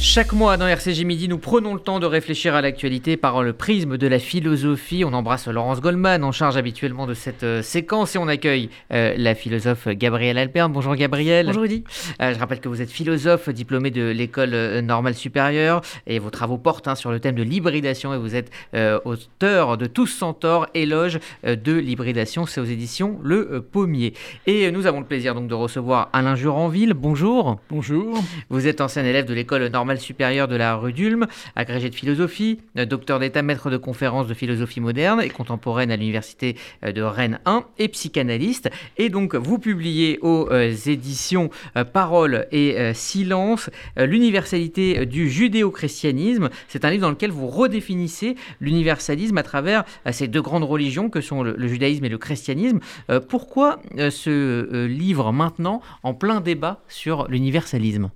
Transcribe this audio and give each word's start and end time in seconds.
Chaque 0.00 0.32
mois 0.32 0.56
dans 0.56 0.68
RCG 0.68 1.02
Midi, 1.02 1.28
nous 1.28 1.38
prenons 1.38 1.74
le 1.74 1.80
temps 1.80 1.98
de 1.98 2.06
réfléchir 2.06 2.54
à 2.54 2.60
l'actualité 2.60 3.16
par 3.16 3.42
le 3.42 3.52
prisme 3.52 3.98
de 3.98 4.06
la 4.06 4.20
philosophie. 4.20 5.04
On 5.04 5.12
embrasse 5.12 5.48
Laurence 5.48 5.80
Goldman, 5.80 6.22
en 6.22 6.30
charge 6.30 6.56
habituellement 6.56 7.06
de 7.06 7.14
cette 7.14 7.42
euh, 7.42 7.62
séquence, 7.62 8.14
et 8.14 8.18
on 8.18 8.28
accueille 8.28 8.70
euh, 8.92 9.14
la 9.16 9.34
philosophe 9.34 9.88
Gabrielle 9.88 10.38
Alpern. 10.38 10.72
Bonjour 10.72 10.94
Gabrielle. 10.94 11.46
Bonjour 11.46 11.62
Rudy. 11.62 11.82
Euh, 12.22 12.32
je 12.32 12.38
rappelle 12.38 12.60
que 12.60 12.68
vous 12.68 12.80
êtes 12.80 12.92
philosophe, 12.92 13.48
diplômé 13.48 13.90
de 13.90 14.08
l'école 14.10 14.80
normale 14.80 15.14
supérieure, 15.14 15.80
et 16.06 16.20
vos 16.20 16.30
travaux 16.30 16.58
portent 16.58 16.86
hein, 16.86 16.94
sur 16.94 17.10
le 17.10 17.18
thème 17.18 17.34
de 17.34 17.42
l'hybridation, 17.42 18.14
et 18.14 18.18
vous 18.18 18.36
êtes 18.36 18.52
euh, 18.74 19.00
auteur 19.04 19.76
de 19.76 19.86
Tous 19.86 20.06
sans 20.06 20.32
tort, 20.32 20.68
éloge 20.74 21.18
euh, 21.44 21.56
de 21.56 21.72
l'hybridation. 21.72 22.46
C'est 22.46 22.60
aux 22.60 22.64
éditions 22.64 23.18
Le 23.22 23.48
euh, 23.52 23.60
Pommier. 23.60 24.14
Et 24.46 24.66
euh, 24.66 24.70
nous 24.70 24.86
avons 24.86 25.00
le 25.00 25.06
plaisir 25.06 25.34
donc 25.34 25.48
de 25.48 25.54
recevoir 25.54 26.08
Alain 26.12 26.36
Juranville. 26.36 26.94
Bonjour. 26.94 27.58
Bonjour. 27.70 28.22
Vous 28.48 28.66
êtes 28.68 28.80
ancien 28.80 29.04
élève 29.04 29.24
de 29.24 29.34
l'école 29.34 29.66
normale 29.66 29.87
supérieure 29.96 30.48
de 30.48 30.56
la 30.56 30.76
rue 30.76 30.92
d'Ulm, 30.92 31.26
agrégé 31.56 31.88
de 31.88 31.94
philosophie, 31.94 32.60
euh, 32.76 32.84
docteur 32.84 33.18
d'état, 33.18 33.42
maître 33.42 33.70
de 33.70 33.76
conférences 33.76 34.26
de 34.26 34.34
philosophie 34.34 34.80
moderne 34.80 35.22
et 35.22 35.30
contemporaine 35.30 35.90
à 35.90 35.96
l'université 35.96 36.56
euh, 36.84 36.92
de 36.92 37.00
Rennes 37.00 37.40
1 37.46 37.64
et 37.78 37.88
psychanalyste. 37.88 38.70
Et 38.96 39.08
donc 39.08 39.34
vous 39.34 39.58
publiez 39.58 40.18
aux 40.20 40.48
euh, 40.50 40.74
éditions 40.86 41.50
Parole 41.92 42.46
et 42.52 42.92
Silence 42.94 43.70
l'universalité 43.96 45.06
du 45.06 45.30
judéo-christianisme. 45.30 46.50
C'est 46.68 46.84
un 46.84 46.90
livre 46.90 47.02
dans 47.02 47.10
lequel 47.10 47.30
vous 47.30 47.46
redéfinissez 47.46 48.36
l'universalisme 48.60 49.38
à 49.38 49.42
travers 49.42 49.84
ces 50.10 50.28
deux 50.28 50.42
grandes 50.42 50.64
religions 50.64 51.08
que 51.08 51.20
sont 51.20 51.42
le, 51.42 51.68
judaïsme 51.68 52.04
et 52.04 52.08
le 52.08 52.18
christianisme. 52.18 52.80
Pourquoi 53.28 53.80
ce 53.96 54.86
livre 54.86 55.32
maintenant 55.32 55.80
en 56.02 56.14
plein 56.14 56.40
débat 56.40 56.80
sur 56.88 57.28
l'universalisme? 57.28 58.10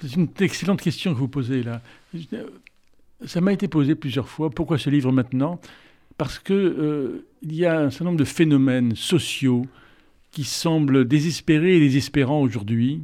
C'est 0.00 0.14
une 0.14 0.28
excellente 0.40 0.80
question 0.80 1.14
que 1.14 1.18
vous 1.18 1.28
posez 1.28 1.62
là. 1.62 1.82
Ça 3.24 3.40
m'a 3.40 3.52
été 3.52 3.66
posé 3.68 3.94
plusieurs 3.94 4.28
fois. 4.28 4.50
Pourquoi 4.50 4.78
ce 4.78 4.90
livre 4.90 5.10
maintenant? 5.10 5.60
Parce 6.18 6.38
que 6.38 6.52
euh, 6.52 7.26
y 7.42 7.64
a 7.64 7.80
un 7.80 7.90
certain 7.90 8.06
nombre 8.06 8.18
de 8.18 8.24
phénomènes 8.24 8.94
sociaux 8.94 9.66
qui 10.30 10.44
semblent 10.44 11.06
désespérés 11.06 11.76
et 11.76 11.80
désespérants 11.80 12.42
aujourd'hui. 12.42 13.02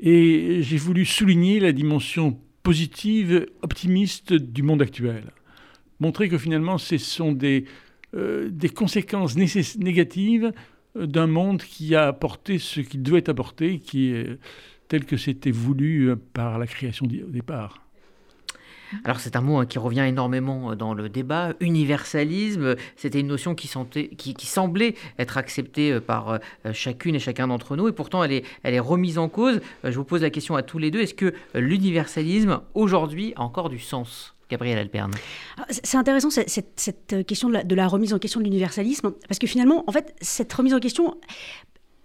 Et 0.00 0.62
j'ai 0.62 0.76
voulu 0.76 1.04
souligner 1.04 1.60
la 1.60 1.72
dimension 1.72 2.38
positive, 2.62 3.46
optimiste 3.62 4.32
du 4.32 4.62
monde 4.62 4.82
actuel. 4.82 5.24
Montrer 6.00 6.28
que 6.28 6.38
finalement, 6.38 6.78
ce 6.78 6.98
sont 6.98 7.32
des, 7.32 7.64
euh, 8.14 8.48
des 8.50 8.68
conséquences 8.68 9.36
négatives 9.36 10.52
euh, 10.96 11.06
d'un 11.06 11.26
monde 11.26 11.62
qui 11.62 11.94
a 11.94 12.08
apporté 12.08 12.58
ce 12.58 12.80
qu'il 12.80 13.02
devait 13.02 13.30
apporter, 13.30 13.78
qui 13.78 14.08
est 14.10 14.38
tel 14.92 15.06
que 15.06 15.16
c'était 15.16 15.50
voulu 15.50 16.10
euh, 16.10 16.16
par 16.34 16.58
la 16.58 16.66
création 16.66 17.06
au 17.06 17.30
départ. 17.30 17.80
Alors 19.04 19.20
c'est 19.20 19.36
un 19.36 19.40
mot 19.40 19.56
hein, 19.56 19.64
qui 19.64 19.78
revient 19.78 20.04
énormément 20.06 20.72
euh, 20.72 20.74
dans 20.74 20.92
le 20.92 21.08
débat. 21.08 21.54
Universalisme, 21.60 22.76
c'était 22.96 23.20
une 23.20 23.28
notion 23.28 23.54
qui, 23.54 23.68
sentait- 23.68 24.08
qui- 24.18 24.34
qui 24.34 24.44
semblait 24.44 24.94
être 25.18 25.38
acceptée 25.38 25.92
euh, 25.92 26.00
par 26.02 26.38
chacune 26.74 27.14
et 27.14 27.18
chacun 27.18 27.48
d'entre 27.48 27.74
nous, 27.74 27.88
et 27.88 27.92
pourtant 27.92 28.22
elle 28.22 28.32
est, 28.32 28.44
elle 28.64 28.74
est 28.74 28.80
remise 28.80 29.16
en 29.16 29.30
cause. 29.30 29.62
Je 29.82 29.96
vous 29.96 30.04
pose 30.04 30.20
la 30.20 30.28
question 30.28 30.56
à 30.56 30.62
tous 30.62 30.76
les 30.78 30.90
deux, 30.90 31.00
est-ce 31.00 31.14
que 31.14 31.32
l'universalisme 31.54 32.60
aujourd'hui 32.74 33.32
a 33.36 33.40
encore 33.40 33.70
du 33.70 33.78
sens 33.78 34.34
Gabriel 34.50 34.76
Alperne. 34.76 35.12
Ah, 35.56 35.64
c'est- 35.70 35.86
C'est 35.86 35.96
intéressant 35.96 36.28
cette, 36.28 36.50
cette- 36.50 36.74
cette 36.78 37.26
question 37.26 37.48
de 37.48 37.54
la, 37.54 37.64
de 37.64 37.74
la 37.74 37.86
remise 37.88 38.12
en 38.12 38.18
question 38.18 38.40
de 38.40 38.44
l'universalisme, 38.44 39.12
parce 39.26 39.38
que 39.38 39.46
finalement, 39.46 39.84
en 39.88 39.92
fait, 39.92 40.14
cette 40.20 40.52
remise 40.52 40.74
en 40.74 40.80
question, 40.80 41.16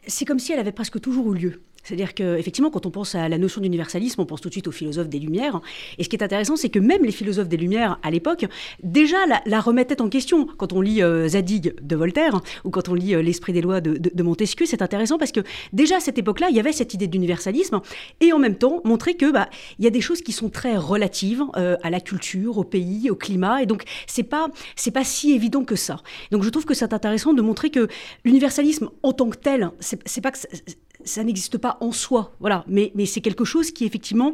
c'est 0.07 0.23
comme 0.23 0.39
si 0.39 0.53
elle 0.53 0.59
avait 0.59 0.71
presque 0.71 1.01
toujours 1.01 1.33
eu 1.33 1.37
lieu. 1.37 1.61
C'est-à-dire 1.87 2.13
qu'effectivement, 2.13 2.69
quand 2.69 2.85
on 2.85 2.91
pense 2.91 3.15
à 3.15 3.29
la 3.29 3.37
notion 3.37 3.61
d'universalisme, 3.61 4.19
on 4.19 4.25
pense 4.25 4.41
tout 4.41 4.49
de 4.49 4.53
suite 4.53 4.67
aux 4.67 4.73
philosophes 4.73 5.07
des 5.07 5.19
Lumières. 5.19 5.61
Et 5.97 6.03
ce 6.03 6.09
qui 6.09 6.17
est 6.17 6.23
intéressant, 6.23 6.57
c'est 6.57 6.67
que 6.67 6.79
même 6.79 7.05
les 7.05 7.13
philosophes 7.13 7.47
des 7.47 7.55
Lumières, 7.55 7.97
à 8.03 8.11
l'époque, 8.11 8.45
déjà 8.83 9.25
la, 9.25 9.41
la 9.45 9.61
remettaient 9.61 10.01
en 10.01 10.09
question. 10.09 10.47
Quand 10.57 10.73
on 10.73 10.81
lit 10.81 11.01
euh, 11.01 11.29
Zadig 11.29 11.75
de 11.81 11.95
Voltaire, 11.95 12.41
ou 12.65 12.71
quand 12.71 12.89
on 12.89 12.93
lit 12.93 13.15
euh, 13.15 13.21
L'Esprit 13.21 13.53
des 13.53 13.61
lois 13.61 13.79
de, 13.79 14.21
Montesquieu, 14.21 14.65
c'est 14.65 14.81
intéressant 14.81 15.17
parce 15.17 15.31
que 15.31 15.39
déjà 15.71 15.97
à 15.97 15.99
cette 16.01 16.17
époque-là, 16.17 16.47
il 16.49 16.57
y 16.57 16.59
avait 16.59 16.73
cette 16.73 16.93
idée 16.93 17.07
d'universalisme, 17.07 17.79
et 18.19 18.33
en 18.33 18.39
même 18.39 18.55
temps, 18.55 18.81
montrer 18.83 19.15
que 19.15 19.31
bah, 19.31 19.49
y 19.79 19.87
a 19.87 19.89
des 19.89 20.01
choses 20.01 20.21
qui 20.21 20.33
sont 20.33 20.49
très 20.49 20.75
relatives 20.75 21.43
euh, 21.55 21.77
à 21.83 21.89
la 21.89 22.01
culture, 22.01 22.57
au 22.57 22.65
pays, 22.65 23.09
au 23.09 23.15
climat, 23.15 23.63
et 23.63 23.65
donc 23.65 23.83
c'est 24.07 24.23
pas 24.23 24.49
pas 24.93 25.03
si 25.03 25.31
évident 25.33 25.63
que 25.63 25.75
ça. 25.75 26.01
Donc 26.31 26.43
je 26.43 26.49
trouve 26.49 26.65
que 26.65 26.73
c'est 26.73 26.91
intéressant 26.91 27.33
de 27.33 27.41
montrer 27.41 27.69
que 27.69 27.87
l'universalisme 28.25 28.89
en 29.03 29.13
tant 29.13 29.29
que 29.29 29.37
tel, 29.37 29.69
c'est 29.79 30.21
pas 30.21 30.31
que 30.31 30.39
ça, 31.07 31.23
n'existe 31.23 31.57
pas 31.57 31.77
en 31.81 31.91
soi, 31.91 32.33
voilà, 32.39 32.63
mais 32.67 32.91
c'est 33.05 33.21
quelque 33.21 33.45
chose 33.45 33.71
qui 33.71 33.85
effectivement 33.85 34.33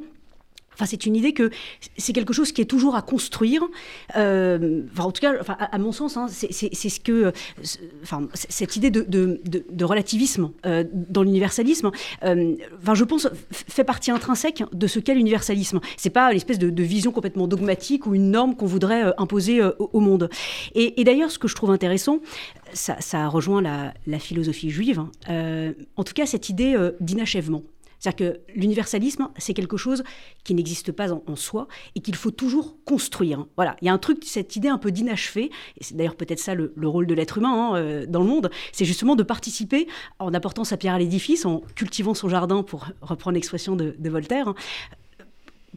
Enfin, 0.74 0.86
c'est 0.86 1.06
une 1.06 1.16
idée 1.16 1.34
que 1.34 1.50
c'est 1.98 2.14
quelque 2.14 2.34
chose 2.34 2.52
qui 2.52 2.62
est 2.62 2.66
toujours 2.66 2.96
à 2.96 3.02
construire. 3.02 3.64
Euh, 4.16 4.84
enfin, 4.92 5.04
en 5.04 5.12
tout 5.12 5.22
cas, 5.22 5.34
à, 5.60 5.78
mon 5.78 5.92
sens, 5.92 6.18
hein, 6.18 6.28
c'est 6.30 6.90
ce 6.90 7.00
que, 7.00 7.32
cette 8.34 8.76
idée 8.76 8.92
de, 8.92 9.84
relativisme 9.84 10.52
euh, 10.66 10.84
dans 10.94 11.24
l'universalisme, 11.24 11.92
euh, 12.24 12.56
enfin, 12.82 12.96
je 12.96 13.04
pense, 13.04 13.28
fait 13.52 13.84
partie 13.84 14.12
intrinsèque 14.12 14.64
de 14.72 14.88
ce 14.88 15.00
qu'est 15.00 15.16
l'universalisme. 15.16 15.80
C'est 15.98 16.10
pas 16.10 16.32
une 16.32 16.38
espèce 16.38 16.60
de, 16.60 16.84
vision 16.84 17.12
complètement 17.12 17.48
dogmatique 17.48 18.06
ou 18.08 18.14
une 18.14 18.32
norme 18.32 18.56
qu'on 18.56 18.66
voudrait 18.66 19.14
imposer 19.18 19.62
au, 19.80 20.00
monde. 20.00 20.30
Et, 20.76 21.04
d'ailleurs, 21.04 21.32
ce 21.32 21.40
que 21.40 21.48
je 21.48 21.56
trouve 21.56 21.72
intéressant, 21.72 22.20
ça, 22.74 23.28
rejoint 23.28 23.62
la, 23.62 24.20
philosophie 24.20 24.70
juive. 24.70 25.00
hein, 25.28 25.74
en 25.96 26.04
tout 26.04 26.14
cas, 26.14 26.26
cette 26.26 26.50
idée 26.50 26.76
d'inachèvement. 27.00 27.64
C'est-à-dire 28.04 28.34
que 28.34 28.40
l'universalisme, 28.54 29.30
c'est 29.38 29.54
quelque 29.54 29.78
chose 29.78 30.04
qui 30.44 30.54
n'existe 30.54 30.92
pas 30.92 31.14
en, 31.14 31.36
soi 31.38 31.70
et 31.96 32.02
qu'il 32.02 32.16
faut 32.16 32.32
toujours 32.32 32.76
construire. 32.84 33.46
Voilà, 33.56 33.78
il 33.82 33.86
y 33.86 33.90
a 33.90 33.94
un 33.94 33.98
truc, 33.98 34.24
cette 34.26 34.58
idée 34.58 34.68
un 34.68 34.78
peu 34.78 34.92
d'inachevé, 34.92 35.52
et 35.78 35.84
c'est 35.84 35.96
d'ailleurs 35.96 36.16
peut-être 36.16 36.40
ça 36.40 36.54
le, 36.54 36.74
le 36.76 36.88
rôle 36.90 37.08
de 37.08 37.14
l'être 37.14 37.38
humain 37.38 37.54
hein, 37.54 37.76
euh, 37.78 38.06
dans 38.06 38.20
le 38.20 38.26
monde, 38.26 38.52
c'est 38.74 38.84
justement 38.84 39.16
de 39.16 39.24
participer 39.24 39.88
en 40.20 40.34
apportant 40.34 40.66
sa 40.66 40.76
pierre 40.76 40.96
à 40.96 41.00
l'édifice, 41.00 41.46
en 41.46 41.62
cultivant 41.76 42.14
son 42.14 42.28
jardin, 42.28 42.62
pour 42.62 42.88
reprendre 43.02 43.36
l'expression 43.36 43.78
de, 43.78 43.96
de 43.98 44.10
Voltaire, 44.10 44.50
hein, 44.50 44.56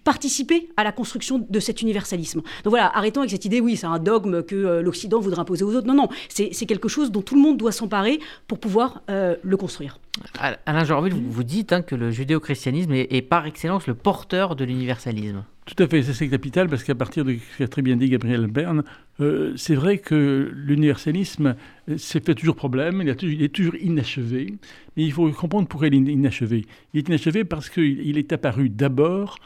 participer 0.07 0.69
à 0.77 0.85
la 0.85 0.93
construction 0.93 1.45
de 1.51 1.61
cet 1.61 1.83
universalisme. 1.83 2.41
Donc 2.63 2.71
voilà, 2.71 2.97
arrêtons 2.97 3.21
avec 3.21 3.31
cette 3.33 3.45
idée, 3.45 3.61
oui, 3.61 3.77
c'est 3.77 3.87
un 3.89 3.99
dogme 3.99 4.43
que 4.45 4.55
euh, 4.55 4.81
l'Occident 4.81 5.19
voudrait 5.21 5.41
imposer 5.41 5.65
aux 5.65 5.75
autres. 5.75 5.87
Non, 5.89 5.95
non, 5.95 6.09
c'est 6.29 6.67
quelque 6.67 6.89
chose 6.89 7.11
dont 7.11 7.23
tout 7.23 7.35
le 7.35 7.43
monde 7.43 7.57
doit 7.59 7.73
s'emparer 7.73 8.21
pour 8.47 8.59
pouvoir 8.61 9.03
euh, 9.11 9.35
le 9.43 9.57
construire. 9.57 9.99
Al- 10.39 10.59
Alain 10.65 10.85
Jorville, 10.85 11.13
vous, 11.13 11.31
vous 11.31 11.43
dites 11.45 11.73
hein, 11.73 11.83
que 11.83 11.97
le 11.97 12.11
judéo-christianisme 12.13 12.93
est, 12.93 13.09
est 13.11 13.21
par 13.21 13.47
excellence 13.47 13.87
le 13.89 13.95
porteur 13.95 14.55
de 14.55 14.65
l'universalisme. 14.65 15.43
Tout 15.67 15.83
à 15.83 15.89
fait, 15.89 16.01
ça 16.05 16.15
c'est 16.15 16.29
capital 16.29 16.69
parce 16.69 16.85
qu'à 16.85 16.95
partir 16.95 17.25
de 17.25 17.33
ce 17.35 17.59
qu'a 17.59 17.67
très 17.67 17.83
bien 17.83 17.97
dit 17.97 18.09
Gabriel 18.09 18.47
Bern, 18.47 18.85
euh, 19.21 19.53
c'est 19.57 19.75
vrai 19.75 19.99
que 19.99 20.49
l'universalisme 20.55 21.57
s'est 21.97 22.21
fait 22.21 22.37
toujours 22.37 22.55
problème, 22.55 23.01
il, 23.03 23.11
a 23.11 23.17
toujours- 23.17 23.35
il 23.35 23.43
est 23.43 23.49
toujours 23.53 23.75
inachevé, 23.75 24.55
mais 24.97 25.03
il 25.03 25.13
faut 25.13 25.29
comprendre 25.33 25.67
pourquoi 25.67 25.89
il 25.89 25.95
est 25.95 26.13
inachevé. 26.13 26.65
Il 26.95 26.99
est 27.01 27.09
inachevé 27.09 27.43
parce 27.45 27.69
qu'il 27.69 28.01
il 28.07 28.17
est 28.17 28.33
apparu 28.33 28.69
d'abord 28.69 29.39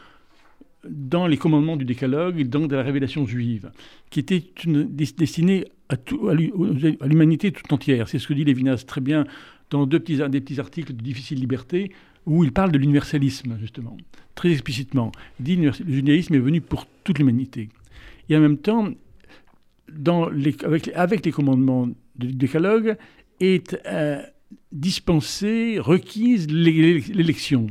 dans 0.87 1.27
les 1.27 1.37
commandements 1.37 1.77
du 1.77 1.85
décalogue 1.85 2.39
et 2.39 2.43
donc 2.43 2.69
de 2.69 2.75
la 2.75 2.83
révélation 2.83 3.25
juive, 3.25 3.71
qui 4.09 4.19
était 4.19 4.43
destinée 4.65 5.65
à, 5.89 5.95
l'humanité 7.05 7.51
tout 7.51 7.73
entière. 7.73 8.07
C'est 8.07 8.19
ce 8.19 8.27
que 8.27 8.33
dit 8.33 8.43
Lévinas 8.43 8.83
très 8.87 9.01
bien 9.01 9.25
dans 9.69 9.85
deux 9.85 9.99
petits, 9.99 10.17
des 10.29 10.41
petits 10.41 10.59
articles 10.59 10.93
de 10.93 11.01
Difficile 11.01 11.39
Liberté, 11.39 11.91
où 12.25 12.43
il 12.43 12.51
parle 12.51 12.71
de 12.71 12.77
l'universalisme, 12.77 13.57
justement, 13.59 13.97
très 14.35 14.51
explicitement. 14.51 15.11
Il 15.39 15.45
dit 15.45 15.57
que 15.57 15.83
le 15.83 15.93
judaïsme 15.93 16.35
est 16.35 16.39
venu 16.39 16.61
pour 16.61 16.85
toute 17.03 17.19
l'humanité. 17.19 17.69
Et 18.29 18.37
en 18.37 18.39
même 18.39 18.57
temps, 18.57 18.89
dans 19.91 20.29
avec, 20.63 21.25
les 21.25 21.31
commandements 21.31 21.89
du 22.15 22.33
décalogue, 22.33 22.97
est 23.39 23.77
euh, 23.87 24.21
dispensée, 24.71 25.79
requise 25.79 26.47
l'élection. 26.49 27.67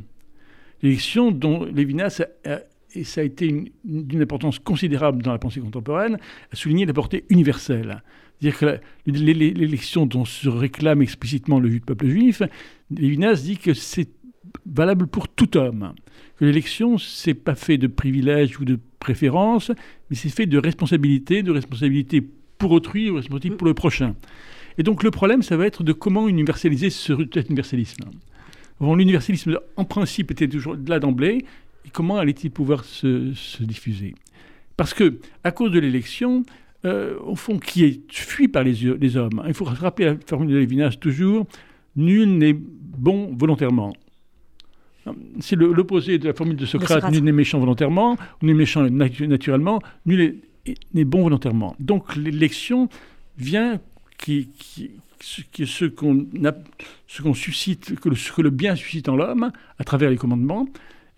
L'élection 0.83 1.31
dont 1.31 1.65
Lévinas 1.65 2.23
a, 2.45 2.61
et 2.95 3.05
ça 3.05 3.21
a 3.21 3.25
été 3.25 3.73
d'une 3.85 4.23
importance 4.23 4.59
considérable 4.59 5.23
dans 5.23 5.33
la 5.33 5.39
pensée 5.39 5.61
contemporaine, 5.61 6.19
a 6.53 6.57
souligné 6.57 6.87
la 6.87 6.93
portée 6.93 7.25
universelle. 7.29 8.03
C'est-à-dire 8.41 8.59
que 8.59 8.81
l'élection 9.07 10.07
dont 10.07 10.25
se 10.25 10.49
réclame 10.49 11.03
explicitement 11.03 11.61
le 11.61 11.79
peuple 11.81 12.09
juif, 12.09 12.43
Lévinas 12.91 13.43
dit 13.43 13.59
que 13.59 13.75
c'est 13.75 14.09
valable 14.67 15.07
pour 15.07 15.29
tout 15.29 15.57
homme. 15.57 15.95
Que 16.37 16.45
l'élection, 16.45 16.97
c'est 16.99 17.35
pas 17.35 17.55
fait 17.55 17.77
de 17.77 17.87
privilèges 17.87 18.59
ou 18.59 18.65
de 18.65 18.79
préférences, 18.99 19.71
mais 20.09 20.17
c'est 20.17 20.31
fait 20.31 20.47
de 20.47 20.59
responsabilité, 20.59 21.43
de 21.43 21.53
responsabilité 21.53 22.27
pour 22.59 22.73
autrui 22.73 23.11
ou 23.11 23.17
responsabilité 23.17 23.57
pour 23.57 23.67
le 23.67 23.75
prochain. 23.75 24.15
Et 24.79 24.83
donc 24.83 25.03
le 25.03 25.11
problème, 25.11 25.43
ça 25.43 25.57
va 25.57 25.67
être 25.67 25.83
de 25.83 25.93
comment 25.93 26.29
universaliser 26.29 26.91
ce, 26.91 27.13
universalisme. 27.13 28.05
Bon, 28.81 28.95
L'universalisme, 28.95 29.59
en 29.77 29.85
principe, 29.85 30.31
était 30.31 30.49
toujours 30.49 30.77
là 30.87 30.99
d'emblée, 30.99 31.45
comment 31.93 32.19
allait-il 32.19 32.51
pouvoir 32.51 32.85
se, 32.85 33.33
se, 33.35 33.63
diffuser? 33.63 34.15
Parce 34.77 34.95
que, 34.95 35.19
à 35.45 35.51
cause 35.51 35.73
de 35.73 35.79
l'élection, 35.79 36.45
euh, 36.85 37.19
au 37.21 37.37
fond, 37.37 37.59
qui 37.59 37.85
est 37.85 38.01
fui 38.13 38.49
par 38.49 38.63
les, 38.63 38.73
les, 38.73 39.17
hommes, 39.17 39.43
il 39.47 39.55
faut 39.55 39.65
rappeler 39.65 40.07
la 40.07 40.17
formule 40.27 40.53
de 40.55 40.59
Lévinas 40.59 40.97
toujours 41.01 41.47
nul 41.97 42.39
n'est 42.39 42.57
bon 42.57 43.35
volontairement. 43.37 43.93
C'est 45.41 45.57
l'opposé 45.57 46.19
de 46.19 46.29
la 46.29 46.35
formule 46.35 46.57
de 46.57 46.67
Socrate, 46.67 47.11
nul 47.11 47.25
n'est 47.25 47.33
méchant 47.33 47.59
volontairement, 47.59 48.17
nul 48.43 48.53
n'est 48.53 48.59
méchant 48.59 48.89
naturellement, 48.89 49.81
nul 50.07 50.41
n'est 50.95 51.05
bon 51.05 51.23
volontairement. 51.23 51.75
Donc 51.81 52.15
l'élection 52.17 52.89
vient 53.39 53.81
qui, 54.19 54.51
qui, 54.59 54.91
ce 55.67 55.85
qu'on 57.23 57.35
suscite, 57.35 57.99
que 57.99 58.09
le, 58.09 58.15
que 58.15 58.43
le, 58.43 58.51
bien 58.51 58.77
suscite 58.77 59.09
en 59.09 59.17
l'homme 59.17 59.51
à 59.79 59.85
travers 59.85 60.11
les 60.11 60.17
commandements, 60.17 60.69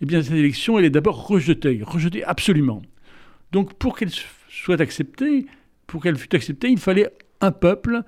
eh 0.03 0.05
bien 0.05 0.21
cette 0.21 0.33
élection, 0.33 0.77
elle 0.77 0.83
est 0.83 0.89
d'abord 0.89 1.27
rejetée, 1.27 1.79
rejetée 1.81 2.25
absolument. 2.25 2.81
Donc 3.53 3.73
pour 3.75 3.97
qu'elle 3.97 4.11
soit 4.49 4.81
acceptée, 4.81 5.45
pour 5.87 6.03
qu'elle 6.03 6.17
fût 6.17 6.35
acceptée, 6.35 6.67
il 6.69 6.77
fallait 6.77 7.07
un 7.39 7.51
peuple 7.51 8.01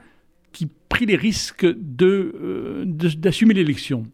qui 0.51 0.67
prit 0.89 1.05
les 1.05 1.15
risques 1.15 1.65
d'assumer 1.65 3.53
euh, 3.53 3.57
l'élection. 3.57 4.07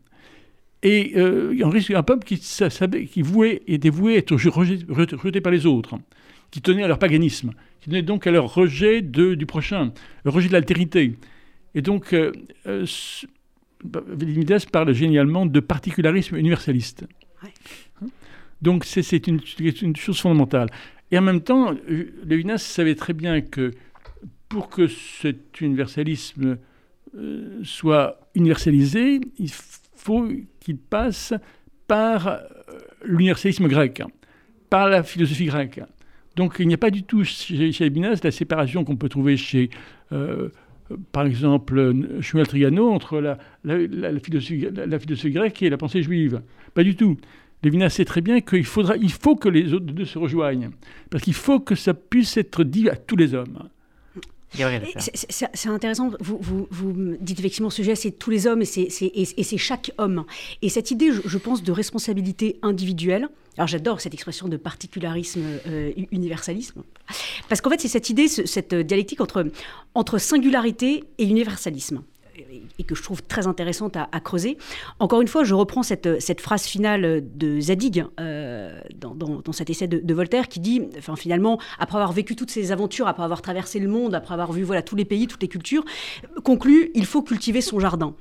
Et 0.84 1.14
euh, 1.16 1.56
un, 1.96 2.04
peuple 2.04 2.24
qui, 2.26 2.38
savait, 2.38 3.06
qui 3.06 3.24
vouait, 3.24 3.64
était 3.66 3.90
voué 3.90 4.14
à 4.14 4.18
être 4.18 4.36
rejeté, 4.36 5.42
par 5.42 5.52
les 5.52 5.66
autres, 5.66 5.96
qui 6.52 6.62
tenait 6.62 6.84
à 6.84 6.88
leur 6.88 7.00
paganisme, 7.00 7.52
qui 7.80 7.90
tenait 7.90 8.04
donc 8.04 8.28
à 8.28 8.32
leur 8.32 8.54
rejet 8.54 9.02
du 9.02 9.46
prochain, 9.48 9.92
le 10.24 10.30
rejet 10.30 10.48
de 10.50 10.54
l'altérité. 10.54 11.16
Et 11.74 11.82
donc, 11.82 12.14
euh, 12.14 12.32
euh 12.68 12.86
parle 14.72 14.94
génialement 14.94 15.48
de 15.48 15.60
particularisme 15.60 16.36
universaliste. 16.36 17.08
Hein 17.44 18.08
donc, 18.62 18.86
c'est 18.86 19.28
une, 19.28 19.40
une, 19.60 19.96
chose 19.96 20.20
fondamentale. 20.20 20.70
Et 21.10 21.18
en 21.18 21.22
même 21.22 21.42
temps, 21.42 21.74
Lévinas 22.24 22.60
savait 22.60 22.96
très 22.96 23.14
bien 23.14 23.42
que 23.42 23.72
pour 24.50 24.70
que 24.70 24.88
cet 24.88 25.60
universalisme 25.62 26.58
euh, 27.16 27.60
soit 27.64 28.20
universalisé, 28.36 29.20
il 29.40 29.50
faut 29.96 30.30
qu'il 30.60 30.78
passe 30.78 31.34
par 31.88 32.28
euh, 32.28 32.40
l'universalisme 33.04 33.68
grec, 33.68 34.02
par 34.70 34.90
la 34.90 35.04
philosophie 35.04 35.46
grecque. 35.46 35.82
Donc 36.36 36.56
il 36.60 36.68
n'y 36.68 36.74
a 36.74 36.78
pas 36.78 36.92
du 36.92 37.04
tout 37.04 37.24
chez, 37.24 37.72
chez 37.72 37.84
Lévinas 37.84 38.20
la 38.24 38.32
séparation 38.32 38.86
qu'on 38.86 38.96
peut 38.96 39.10
trouver 39.10 39.36
chez 39.36 39.70
euh, 40.14 40.50
par 41.12 41.26
exemple, 41.26 41.94
Shmuel 42.22 42.48
Trigano 42.48 42.90
entre 42.90 43.20
la, 43.20 43.38
la, 43.64 44.20
philosophie, 44.20 45.32
grecque 45.32 45.62
et 45.64 45.70
la 45.70 45.78
pensée 45.78 46.02
juive. 46.02 46.42
Pas 46.74 46.84
du 46.84 46.96
tout. 46.96 47.18
Lévinas 47.64 47.90
sait 47.90 48.06
très 48.06 48.22
bien 48.22 48.42
qu'il 48.42 48.66
faudra, 48.66 48.98
il 48.98 49.12
faut 49.12 49.36
que 49.36 49.50
les 49.50 49.74
autres 49.74 49.86
deux 49.86 50.06
se 50.06 50.18
rejoignent, 50.18 50.72
parce 51.12 51.24
qu'il 51.24 51.36
faut 51.36 51.60
que 51.60 51.76
ça 51.76 51.94
puisse 51.94 52.38
être 52.38 52.64
dit 52.64 52.90
à 52.90 52.96
tous 52.96 53.16
les 53.16 53.36
hommes. 53.36 53.70
C'est 54.54 55.70
intéressant, 55.70 56.12
vous, 56.20 56.38
vous, 56.42 56.68
vous, 56.70 57.16
dites 57.20 57.40
effectivement 57.40 57.70
ce 57.70 57.78
sujet, 57.78 57.96
c'est 57.96 58.12
tous 58.12 58.30
les 58.30 58.48
hommes 58.48 58.62
et 58.62 58.66
c'est 58.66 59.58
chaque 59.58 59.92
homme. 59.98 60.26
Et 60.62 60.70
cette 60.70 60.92
idée, 60.92 61.12
je, 61.12 61.38
pense, 61.38 61.64
de 61.64 61.72
responsabilité 61.72 62.60
individuelle, 62.62 63.30
alors 63.58 63.68
j'adore 63.68 64.02
cette 64.02 64.14
expression 64.14 64.48
de 64.48 64.58
particularisme, 64.58 65.44
euh, 65.68 65.92
universalisme, 66.12 66.84
parce 67.50 67.60
qu'en 67.62 67.70
fait 67.70 67.82
c'est 67.82 67.90
cette 67.90 68.10
idée, 68.10 68.28
cette 68.28 68.74
dialectique 68.74 69.20
entre, 69.20 69.46
entre 69.94 70.18
singularité 70.18 71.04
et 71.18 71.26
universalisme 71.26 72.04
et 72.80 72.84
que 72.84 72.96
je 72.96 73.04
trouve 73.04 73.22
très 73.24 73.48
intéressante 73.48 73.98
à, 73.98 74.20
creuser. 74.20 74.58
Encore 75.00 75.22
une 75.22 75.28
fois, 75.28 75.44
je 75.44 75.54
reprends 75.54 75.84
cette, 75.84 76.42
phrase 76.42 76.64
finale 76.64 77.24
de 77.36 77.60
Zadig 77.60 78.06
euh, 78.20 78.80
dans, 78.96 79.52
cet 79.52 79.70
essai 79.70 79.88
de, 79.88 80.14
Voltaire 80.14 80.48
qui 80.48 80.60
dit, 80.60 80.82
finalement, 81.16 81.60
après 81.80 81.98
avoir 81.98 82.12
vécu 82.12 82.36
toutes 82.36 82.52
ces 82.52 82.72
aventures, 82.72 83.08
après 83.08 83.24
avoir 83.24 83.42
traversé 83.42 83.80
le 83.80 83.88
monde, 83.88 84.14
après 84.14 84.34
avoir 84.34 84.52
vu 84.52 84.66
tous 84.86 84.96
les 84.96 85.06
pays, 85.06 85.28
toutes 85.28 85.42
les 85.42 85.48
cultures, 85.48 85.84
conclut, 86.44 86.92
il 86.94 87.06
faut 87.06 87.22
cultiver 87.22 87.62
son 87.62 87.80
jardin. 87.80 88.14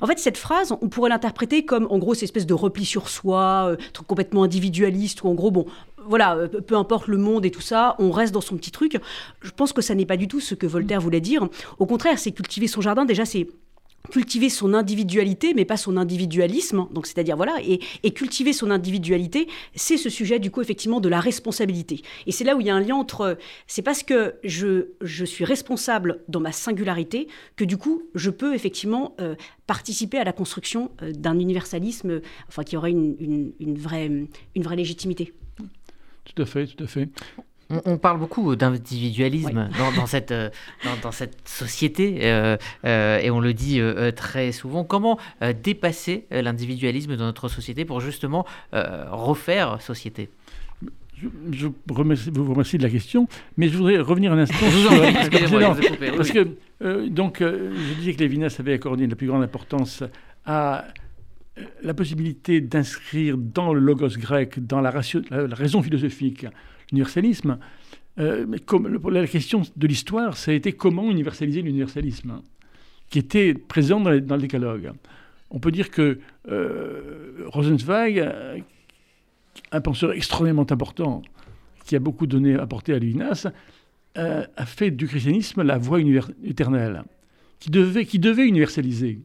En 0.00 0.06
fait, 0.06 0.18
cette 0.18 0.38
phrase, 0.38 0.72
on 0.80 0.88
pourrait 0.88 1.10
l'interpréter 1.10 1.64
comme, 1.64 1.86
en 1.90 1.98
gros, 1.98 2.14
cette 2.14 2.24
espèce 2.24 2.46
de 2.46 2.54
repli 2.54 2.84
sur 2.84 3.08
soi, 3.08 3.70
euh, 3.70 3.76
complètement 4.06 4.42
individualiste, 4.44 5.22
ou 5.22 5.28
en 5.28 5.34
gros, 5.34 5.50
bon, 5.50 5.66
voilà, 6.06 6.36
euh, 6.36 6.48
peu 6.48 6.76
importe 6.76 7.08
le 7.08 7.16
monde 7.16 7.44
et 7.44 7.50
tout 7.50 7.60
ça, 7.60 7.96
on 7.98 8.10
reste 8.10 8.32
dans 8.32 8.40
son 8.40 8.56
petit 8.56 8.70
truc. 8.70 8.98
Je 9.42 9.50
pense 9.50 9.72
que 9.72 9.82
ça 9.82 9.94
n'est 9.94 10.06
pas 10.06 10.16
du 10.16 10.28
tout 10.28 10.40
ce 10.40 10.54
que 10.54 10.66
Voltaire 10.66 11.00
voulait 11.00 11.20
dire. 11.20 11.48
Au 11.78 11.86
contraire, 11.86 12.18
c'est 12.18 12.32
cultiver 12.32 12.66
son 12.66 12.80
jardin. 12.80 13.04
Déjà, 13.04 13.24
c'est 13.24 13.48
cultiver 14.10 14.48
son 14.48 14.74
individualité, 14.74 15.54
mais 15.54 15.64
pas 15.64 15.76
son 15.76 15.96
individualisme. 15.96 16.86
Donc, 16.92 17.06
c'est-à-dire, 17.06 17.36
voilà, 17.36 17.56
et, 17.62 18.10
cultiver 18.12 18.52
son 18.52 18.70
individualité, 18.70 19.48
c'est 19.74 19.96
ce 19.96 20.08
sujet, 20.08 20.38
du 20.38 20.50
coup, 20.50 20.62
effectivement, 20.62 21.00
de 21.00 21.08
la 21.08 21.20
responsabilité. 21.20 22.02
Et 22.26 22.32
c'est 22.32 22.44
là 22.44 22.56
où 22.56 22.60
il 22.60 22.66
y 22.66 22.70
a 22.70 22.74
un 22.74 22.80
lien 22.80 22.96
entre, 22.96 23.36
c'est 23.66 23.82
parce 23.82 24.02
que 24.02 24.36
je, 24.42 24.86
suis 25.24 25.44
responsable 25.44 26.22
dans 26.28 26.40
ma 26.40 26.52
singularité 26.52 27.28
que, 27.56 27.64
du 27.64 27.76
coup, 27.76 28.02
je 28.14 28.30
peux, 28.30 28.54
effectivement, 28.54 29.14
euh, 29.20 29.34
participer 29.66 30.18
à 30.18 30.24
la 30.24 30.32
construction 30.32 30.90
euh, 31.02 31.12
d'un 31.12 31.38
universalisme, 31.38 32.20
enfin, 32.48 32.64
qui 32.64 32.76
aurait 32.76 32.92
une, 32.92 33.52
vraie, 33.76 34.06
une 34.06 34.62
vraie 34.62 34.76
légitimité. 34.76 35.34
Tout 36.34 36.42
à 36.42 36.46
fait, 36.46 36.66
tout 36.66 36.84
à 36.84 36.86
fait. 36.86 37.08
On, 37.84 37.98
parle 37.98 38.18
beaucoup 38.18 38.56
d'individualisme 38.56 39.68
dans, 39.94 40.06
cette, 40.06 40.32
euh, 40.32 40.48
dans, 41.02 41.12
cette 41.12 41.46
société 41.46 42.20
euh, 42.22 42.56
euh, 42.86 43.18
et 43.18 43.30
on 43.30 43.40
le 43.40 43.52
dit 43.52 43.78
très 44.16 44.52
souvent. 44.52 44.84
Comment 44.84 45.18
dépasser 45.62 46.26
l'individualisme 46.30 47.16
dans 47.16 47.26
notre 47.26 47.48
société 47.48 47.84
pour 47.84 48.00
justement 48.00 48.46
refaire 48.72 49.82
société? 49.82 50.30
Je, 51.50 51.66
vous 51.66 51.94
remercie 51.94 52.78
de 52.78 52.82
la 52.82 52.88
question, 52.88 53.26
mais 53.56 53.68
je 53.68 53.76
voudrais 53.76 53.98
revenir 53.98 54.32
un 54.32 54.38
instant 54.38 54.56
sur 54.70 54.90
parce 56.16 56.30
que 56.30 57.08
donc 57.08 57.40
je 57.40 57.94
disais 57.98 58.14
que 58.14 58.20
Lévinas 58.20 58.56
avait 58.60 58.72
accordé 58.72 59.06
la 59.06 59.16
plus 59.16 59.26
grande 59.26 59.42
importance 59.42 60.04
à 60.46 60.84
la 61.82 61.94
possibilité 61.94 62.60
d'inscrire 62.60 63.36
dans 63.36 63.72
le 63.72 63.80
logos 63.80 64.16
grec, 64.18 64.64
dans 64.64 64.80
la, 64.80 64.90
raison 64.90 65.82
philosophique, 65.82 66.46
l'universalisme. 66.90 67.58
Euh, 68.18 68.46
la 69.10 69.26
question 69.26 69.62
de 69.76 69.86
l'histoire, 69.86 70.36
ça 70.36 70.50
a 70.50 70.54
été 70.54 70.72
comment 70.72 71.10
universaliser 71.10 71.62
l'universalisme, 71.62 72.42
qui 73.10 73.18
était 73.18 73.54
présent 73.54 74.00
dans, 74.00 74.10
le 74.10 74.20
décalogue. 74.20 74.92
On 75.50 75.60
peut 75.60 75.70
dire 75.70 75.90
que 75.90 76.18
euh, 76.48 77.44
Rosenzweig, 77.46 78.18
euh, 78.18 78.58
un 79.72 79.80
penseur 79.80 80.12
extrêmement 80.12 80.66
important, 80.70 81.22
qui 81.84 81.96
a 81.96 82.00
beaucoup 82.00 82.26
donné, 82.26 82.54
apporté 82.54 82.92
à 82.92 82.98
Lévinas, 82.98 83.46
a 84.16 84.66
fait 84.66 84.90
du 84.90 85.06
christianisme 85.06 85.62
la 85.62 85.78
voie 85.78 86.00
éternelle, 86.42 87.04
qui 87.60 87.70
devait 87.70 88.46
universaliser, 88.48 89.20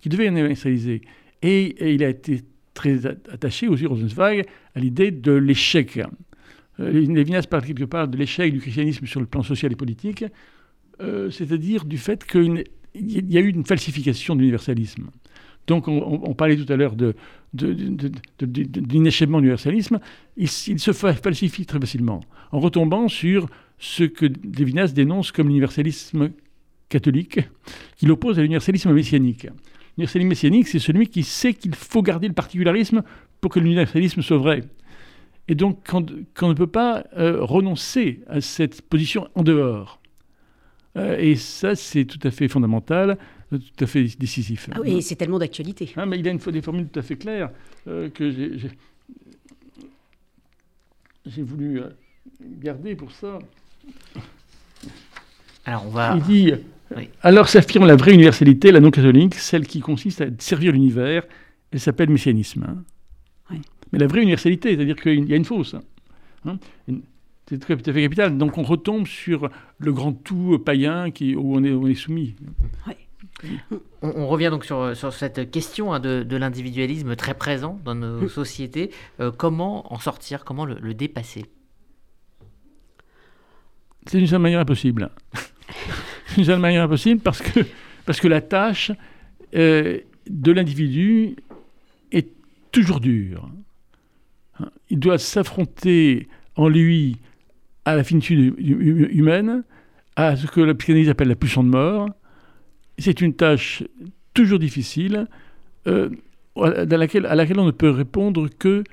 qui 0.00 0.08
devait 0.08 0.26
universaliser. 0.26 1.02
Et, 1.42 1.92
il 1.94 2.04
a 2.04 2.08
été 2.08 2.42
très 2.74 3.06
attaché 3.06 3.68
aussi, 3.68 3.86
Rosenzweig, 3.86 4.44
à 4.74 4.80
l'idée 4.80 5.10
de 5.10 5.32
l'échec. 5.32 6.00
Euh, 6.78 6.90
Lévinas 6.92 7.42
parle 7.48 7.64
quelque 7.64 7.84
part 7.84 8.08
de 8.08 8.16
l'échec 8.16 8.52
du 8.52 8.60
christianisme 8.60 9.06
sur 9.06 9.20
le 9.20 9.26
plan 9.26 9.42
social 9.42 9.72
et 9.72 9.76
politique, 9.76 10.24
euh, 11.00 11.30
c'est-à-dire 11.30 11.84
du 11.84 11.98
fait 11.98 12.24
qu'il 12.24 12.64
y 12.94 13.38
a 13.38 13.40
eu 13.40 13.48
une 13.48 13.64
falsification 13.64 14.34
de 14.34 14.40
l'universalisme. 14.40 15.10
Donc 15.66 15.86
on, 15.86 16.34
parlait 16.34 16.56
tout 16.56 16.70
à 16.72 16.76
l'heure 16.76 16.96
de, 16.96 17.14
d'inachèvement 17.52 19.38
de, 19.38 19.42
l'universalisme, 19.42 20.00
il, 20.36 20.48
se 20.48 20.92
falsifie 20.92 21.64
très 21.64 21.78
facilement, 21.78 22.20
en 22.50 22.58
retombant 22.58 23.06
sur 23.08 23.48
ce 23.78 24.02
que 24.02 24.26
Lévinas 24.26 24.88
dénonce 24.88 25.30
comme 25.30 25.46
l'universalisme 25.46 26.30
catholique, 26.88 27.40
qu'il 27.96 28.10
oppose 28.10 28.38
à 28.38 28.42
l'universalisme 28.42 28.92
messianique. 28.92 29.46
L'universalisme 29.96 30.28
messianique, 30.28 30.68
c'est 30.68 30.78
celui 30.78 31.08
qui 31.08 31.22
sait 31.22 31.54
qu'il 31.54 31.74
faut 31.74 32.02
garder 32.02 32.28
le 32.28 32.34
particularisme 32.34 33.02
pour 33.40 33.50
que 33.50 33.60
l'universalisme 33.60 34.22
soit 34.22 34.38
vrai. 34.38 34.64
Et 35.48 35.54
donc, 35.54 35.84
qu'on 35.84 36.48
ne 36.48 36.54
peut 36.54 36.66
pas 36.66 37.04
euh, 37.16 37.42
renoncer 37.42 38.20
à 38.28 38.40
cette 38.40 38.82
position 38.82 39.28
en 39.34 39.42
dehors. 39.42 40.00
Euh, 40.96 41.16
et 41.18 41.36
ça, 41.36 41.74
c'est 41.74 42.04
tout 42.04 42.20
à 42.26 42.30
fait 42.30 42.48
fondamental, 42.48 43.18
tout 43.50 43.84
à 43.84 43.86
fait 43.86 44.04
décisif. 44.18 44.68
Ah 44.72 44.80
oui, 44.80 45.02
c'est 45.02 45.16
tellement 45.16 45.38
d'actualité. 45.38 45.92
Ah, 45.96 46.06
mais 46.06 46.18
il 46.18 46.28
a 46.28 46.30
une, 46.30 46.38
des 46.38 46.62
formules 46.62 46.88
tout 46.88 46.98
à 47.00 47.02
fait 47.02 47.16
claires 47.16 47.50
euh, 47.88 48.08
que 48.10 48.30
j'ai 51.26 51.42
voulu 51.42 51.82
garder 52.40 52.94
pour 52.94 53.10
ça. 53.12 53.38
Alors, 55.64 55.86
on 55.86 55.90
va... 55.90 56.16
Il 56.16 56.22
dit 56.22 56.52
Alors 57.22 57.48
s'affirme 57.48 57.86
la 57.86 57.96
vraie 57.96 58.14
universalité, 58.14 58.72
la 58.72 58.80
non 58.80 58.90
catholique, 58.90 59.34
celle 59.34 59.66
qui 59.66 59.80
consiste 59.80 60.20
à 60.20 60.26
servir 60.38 60.72
l'univers. 60.72 61.24
Elle 61.72 61.80
s'appelle 61.80 62.10
messianisme 62.10 62.82
mais 63.92 63.98
la 63.98 64.06
vraie 64.06 64.22
universalité, 64.22 64.74
c'est-à-dire 64.74 64.96
qu'il 64.96 65.28
y 65.28 65.32
a 65.32 65.36
une 65.36 65.44
fausse. 65.44 65.74
Hein. 66.44 66.58
c'est 67.46 67.58
tout 67.58 67.72
à 67.72 67.76
fait 67.76 68.02
capital. 68.02 68.38
Donc 68.38 68.58
on 68.58 68.62
retombe 68.62 69.06
sur 69.06 69.50
le 69.78 69.92
grand 69.92 70.12
tout 70.12 70.58
païen 70.58 71.10
qui, 71.10 71.34
où 71.34 71.56
on 71.56 71.64
est, 71.64 71.72
on 71.72 71.86
est 71.86 71.94
soumis. 71.94 72.34
On, 74.02 74.26
revient 74.26 74.48
donc 74.50 74.64
sur, 74.64 74.96
sur 74.96 75.12
cette 75.12 75.50
question 75.50 75.92
hein, 75.92 76.00
de, 76.00 76.36
l'individualisme 76.36 77.16
très 77.16 77.34
présent 77.34 77.78
dans 77.84 77.94
nos 77.94 78.28
sociétés. 78.28 78.90
Euh, 79.20 79.30
comment 79.30 79.92
en 79.92 79.98
sortir? 79.98 80.44
Comment 80.44 80.64
le, 80.64 80.94
dépasser? 80.94 81.46
C'est 84.06 84.18
d'une 84.18 84.26
seule 84.26 84.40
manière 84.40 84.60
impossible. 84.60 85.10
D'une 86.34 86.44
seule 86.44 86.60
manière 86.60 86.84
impossible 86.84 87.20
parce 87.20 87.40
que, 87.40 87.60
parce 88.06 88.20
que 88.20 88.28
la 88.28 88.40
tâche 88.40 88.92
euh, 89.54 89.98
de 90.28 90.52
l'individu 90.52 91.36
est 92.12 92.28
toujours 92.72 93.00
dur. 93.00 93.48
Il 94.90 94.98
doit 94.98 95.18
s'affronter 95.18 96.28
en 96.56 96.68
lui 96.68 97.16
à 97.84 97.96
la 97.96 98.04
finitude 98.04 98.54
humaine, 98.58 99.64
à 100.16 100.36
ce 100.36 100.46
que 100.46 100.60
la 100.60 100.74
psychanalyse 100.74 101.08
appelle 101.08 101.28
la 101.28 101.34
pulsion 101.34 101.62
de 101.62 101.68
mort. 101.68 102.10
C'est 102.98 103.20
une 103.22 103.34
tâche 103.34 103.82
toujours 104.34 104.58
difficile, 104.58 105.26
euh, 105.86 106.10
à, 106.56 106.84
laquelle, 106.84 107.24
à 107.26 107.34
laquelle 107.34 107.58
on 107.58 107.64
ne 107.64 107.70
peut 107.70 107.90
répondre 107.90 108.48
que 108.58 108.84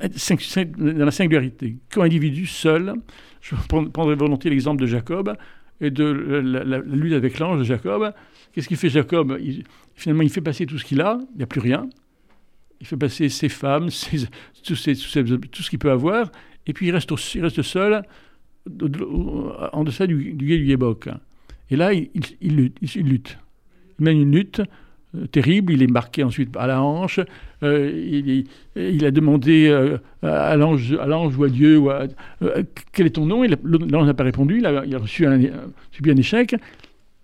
dans 0.00 1.04
la 1.04 1.10
singularité, 1.10 1.76
qu'un 1.90 2.02
individu 2.02 2.46
seul. 2.46 2.94
Je 3.40 3.54
prendrai 3.92 4.14
volontiers 4.14 4.50
l'exemple 4.50 4.82
de 4.82 4.86
Jacob 4.86 5.36
et 5.80 5.90
de 5.90 6.04
la, 6.04 6.78
lutte 6.78 7.14
avec 7.14 7.38
l'ange 7.38 7.58
de 7.58 7.64
Jacob. 7.64 8.12
Qu'est-ce 8.52 8.68
qu'il 8.68 8.76
fait 8.76 8.90
Jacob? 8.90 9.38
Finalement, 9.94 10.22
il 10.22 10.30
fait 10.30 10.40
passer 10.40 10.66
tout 10.66 10.78
ce 10.78 10.84
qu'il 10.84 11.00
a, 11.00 11.18
il 11.32 11.38
n'y 11.38 11.42
a 11.42 11.46
plus 11.46 11.60
rien. 11.60 11.88
Il 12.80 12.86
fait 12.86 12.96
passer 12.96 13.28
ses 13.28 13.48
femmes, 13.48 13.88
tout, 14.64 14.74
ce 14.74 15.70
qu'il 15.70 15.78
peut 15.78 15.90
avoir, 15.90 16.32
et 16.66 16.72
puis 16.72 16.88
il 16.88 16.92
reste, 16.92 17.14
seul 17.16 18.02
en 19.72 19.84
deçà 19.84 20.06
du, 20.06 20.32
du 20.34 20.46
guet 20.46 20.58
du 20.58 20.66
Yébok. 20.66 21.08
Et 21.70 21.76
là, 21.76 21.92
il, 21.92 22.08
lutte. 22.42 23.38
Il 23.98 24.04
mène 24.04 24.20
une 24.20 24.32
lutte 24.32 24.62
terrible. 25.30 25.72
Il 25.72 25.82
est 25.82 25.90
marqué 25.90 26.22
ensuite 26.22 26.56
à 26.56 26.66
la 26.66 26.82
hanche. 26.82 27.20
Euh, 27.62 28.44
il, 28.76 29.04
a 29.04 29.10
demandé 29.10 29.68
euh, 29.68 29.98
à 30.22 30.56
l'ange 30.56 30.92
ou 31.36 31.44
à 31.44 31.48
Dieu 31.48 31.82
quel 32.92 33.06
est 33.06 33.10
ton 33.10 33.26
nom? 33.26 33.42
L'ange 33.42 34.06
n'a 34.06 34.14
pas 34.14 34.24
répondu. 34.24 34.58
Il 34.58 34.66
a, 34.66 34.98
reçu 34.98 35.26
un, 35.26 35.40
subi 35.92 36.10
un 36.10 36.16
échec. 36.16 36.54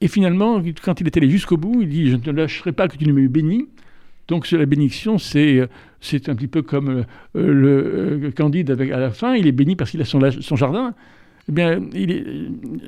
Et 0.00 0.08
finalement, 0.08 0.62
quand 0.82 1.00
il 1.00 1.06
est 1.06 1.16
allé 1.16 1.30
jusqu'au 1.30 1.56
bout, 1.56 1.82
il 1.82 1.88
dit 1.88 2.10
Je 2.10 2.16
ne 2.16 2.20
te 2.20 2.30
lâcherai 2.30 2.72
pas 2.72 2.88
que 2.88 2.96
tu 2.96 3.06
ne 3.06 3.12
me 3.12 3.28
bénis. 3.28 3.66
Donc 4.28 4.50
la 4.50 4.66
bénédiction, 4.66 5.18
c'est 5.18 5.68
un 6.28 6.34
petit 6.34 6.48
peu 6.48 6.62
comme 6.62 7.04
le 7.34 8.30
Candide 8.36 8.70
avec, 8.70 8.90
à 8.90 8.98
la 8.98 9.10
fin. 9.10 9.34
Il 9.34 9.46
est 9.46 9.52
béni 9.52 9.76
parce 9.76 9.92
qu'il 9.92 10.02
a 10.02 10.04
son, 10.04 10.56
jardin. 10.56 10.94
Eh 11.48 11.52
bien, 11.52 11.80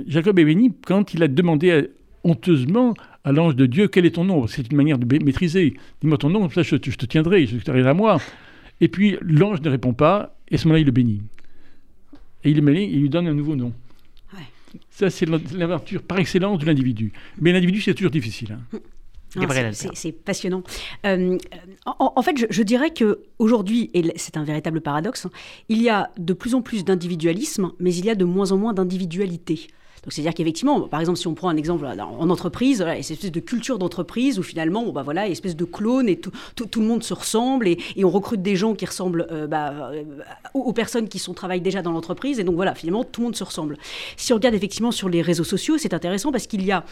Jacob 0.08 0.38
est 0.38 0.44
béni 0.44 0.72
quand 0.84 1.14
il 1.14 1.22
a 1.22 1.28
demandé 1.28 1.88
honteusement 2.28 2.94
à 3.24 3.32
l'ange 3.32 3.56
de 3.56 3.66
Dieu, 3.66 3.88
quel 3.88 4.06
est 4.06 4.12
ton 4.12 4.24
nom? 4.24 4.46
C'est 4.46 4.70
une 4.70 4.76
manière 4.76 4.98
de 4.98 5.24
maîtriser. 5.24 5.74
Dis-moi 6.00 6.18
ton 6.18 6.30
nom, 6.30 6.48
ça 6.50 6.62
je, 6.62 6.76
te 6.76 7.06
tiendrai, 7.06 7.46
je 7.46 7.58
t'arriverai 7.58 7.90
à 7.90 7.94
moi. 7.94 8.18
Et 8.80 8.88
puis 8.88 9.16
l'ange 9.20 9.60
ne 9.62 9.70
répond 9.70 9.92
pas, 9.92 10.36
et 10.48 10.54
à 10.54 10.58
ce 10.58 10.66
moment-là, 10.66 10.80
il 10.80 10.86
le 10.86 10.92
bénit. 10.92 11.22
Et 12.44 12.50
il 12.50 12.56
le 12.56 12.62
bénit, 12.62 12.88
il 12.90 13.00
lui 13.00 13.08
donne 13.08 13.26
un 13.26 13.34
nouveau 13.34 13.56
nom. 13.56 13.72
Ça, 14.90 15.10
c'est 15.10 15.26
l'aventure 15.26 16.02
par 16.02 16.18
excellence 16.18 16.58
de 16.58 16.66
l'individu. 16.66 17.12
Mais 17.40 17.52
l'individu, 17.52 17.80
c'est 17.80 17.94
toujours 17.94 18.10
difficile. 18.10 18.58
Hein. 18.74 18.78
C'est 19.94 20.12
passionnant. 20.12 20.62
Euh, 21.04 21.38
en, 21.86 22.22
fait, 22.22 22.46
je, 22.50 22.62
dirais 22.62 22.90
que 22.90 23.20
aujourd'hui, 23.38 23.90
et 23.94 24.12
c'est 24.16 24.36
un 24.36 24.44
véritable 24.44 24.80
paradoxe, 24.80 25.26
hein, 25.26 25.30
il 25.68 25.82
y 25.82 25.88
a 25.88 26.10
de 26.18 26.32
plus 26.32 26.54
en 26.54 26.62
plus 26.62 26.84
d'individualisme, 26.84 27.72
mais 27.78 27.94
il 27.94 28.06
y 28.06 28.10
a 28.10 28.14
de 28.14 28.24
moins 28.24 28.52
en 28.52 28.56
moins 28.56 28.72
d'individualité. 28.72 29.68
Donc 30.02 30.12
c'est-à-dire 30.12 30.34
qu'effectivement, 30.34 30.80
par 30.82 31.00
exemple, 31.00 31.18
si 31.18 31.26
on 31.26 31.34
prend 31.34 31.48
un 31.48 31.56
exemple 31.56 31.86
en 31.86 32.30
entreprise, 32.30 32.78
voilà, 32.78 33.02
cette 33.02 33.12
espèce 33.12 33.32
de 33.32 33.40
culture 33.40 33.78
d'entreprise 33.78 34.38
où 34.38 34.42
finalement, 34.42 34.84
bon, 34.84 34.92
bah 34.92 35.02
voilà, 35.02 35.26
une 35.26 35.32
espèce 35.32 35.56
de 35.56 35.64
clone 35.64 36.08
et 36.08 36.16
tout, 36.16 36.32
tout, 36.54 36.80
le 36.80 36.86
monde 36.86 37.02
se 37.02 37.14
ressemble 37.14 37.68
et, 37.68 37.78
on 38.04 38.10
recrute 38.10 38.42
des 38.42 38.56
gens 38.56 38.74
qui 38.74 38.86
ressemblent 38.86 39.26
euh, 39.30 39.46
bah, 39.46 39.90
euh, 39.92 40.04
aux, 40.54 40.72
personnes 40.72 41.08
qui 41.08 41.18
sont 41.18 41.34
travaillent 41.34 41.60
déjà 41.60 41.82
dans 41.82 41.92
l'entreprise 41.92 42.40
et 42.40 42.44
donc 42.44 42.54
voilà, 42.54 42.74
finalement, 42.74 43.04
tout 43.04 43.20
le 43.20 43.26
monde 43.26 43.36
se 43.36 43.44
ressemble. 43.44 43.76
Si 44.16 44.32
on 44.32 44.36
regarde 44.36 44.54
effectivement 44.54 44.92
sur 44.92 45.08
les 45.08 45.22
réseaux 45.22 45.44
sociaux, 45.44 45.76
c'est 45.78 45.94
intéressant 45.94 46.32
parce 46.32 46.46
qu'il 46.46 46.64
y 46.64 46.72
a, 46.72 46.84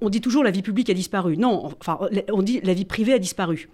on 0.00 0.08
dit 0.08 0.20
toujours 0.20 0.44
la 0.44 0.50
vie 0.50 0.62
publique 0.62 0.90
a 0.90 0.94
disparu. 0.94 1.36
Non, 1.36 1.72
enfin, 1.80 1.98
on 2.32 2.42
dit 2.42 2.60
la 2.62 2.74
vie 2.74 2.84
privée 2.84 3.14
a 3.14 3.18
disparu. 3.18 3.68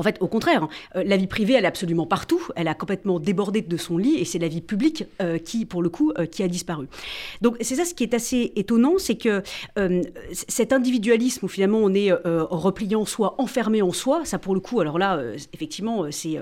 En 0.00 0.02
fait, 0.02 0.16
au 0.20 0.28
contraire, 0.28 0.66
euh, 0.96 1.04
la 1.04 1.18
vie 1.18 1.26
privée, 1.26 1.52
elle 1.52 1.64
est 1.64 1.68
absolument 1.68 2.06
partout. 2.06 2.40
Elle 2.56 2.68
a 2.68 2.74
complètement 2.74 3.20
débordé 3.20 3.60
de 3.60 3.76
son 3.76 3.98
lit 3.98 4.14
et 4.14 4.24
c'est 4.24 4.38
la 4.38 4.48
vie 4.48 4.62
publique 4.62 5.04
euh, 5.20 5.36
qui, 5.36 5.66
pour 5.66 5.82
le 5.82 5.90
coup, 5.90 6.10
euh, 6.18 6.24
qui 6.24 6.42
a 6.42 6.48
disparu. 6.48 6.86
Donc, 7.42 7.58
c'est 7.60 7.74
ça 7.74 7.84
ce 7.84 7.92
qui 7.92 8.02
est 8.04 8.14
assez 8.14 8.50
étonnant, 8.56 8.94
c'est 8.96 9.16
que 9.16 9.42
cet 10.32 10.72
individualisme 10.72 11.44
où 11.44 11.48
finalement 11.48 11.78
on 11.78 11.92
est 11.92 12.12
replié 12.12 12.96
en 12.96 13.04
soi, 13.04 13.34
enfermé 13.38 13.82
en 13.82 13.92
soi, 13.92 14.24
ça 14.24 14.38
pour 14.38 14.54
le 14.54 14.60
coup, 14.60 14.80
alors 14.80 14.98
là, 14.98 15.20
effectivement, 15.52 16.06
c'est 16.10 16.38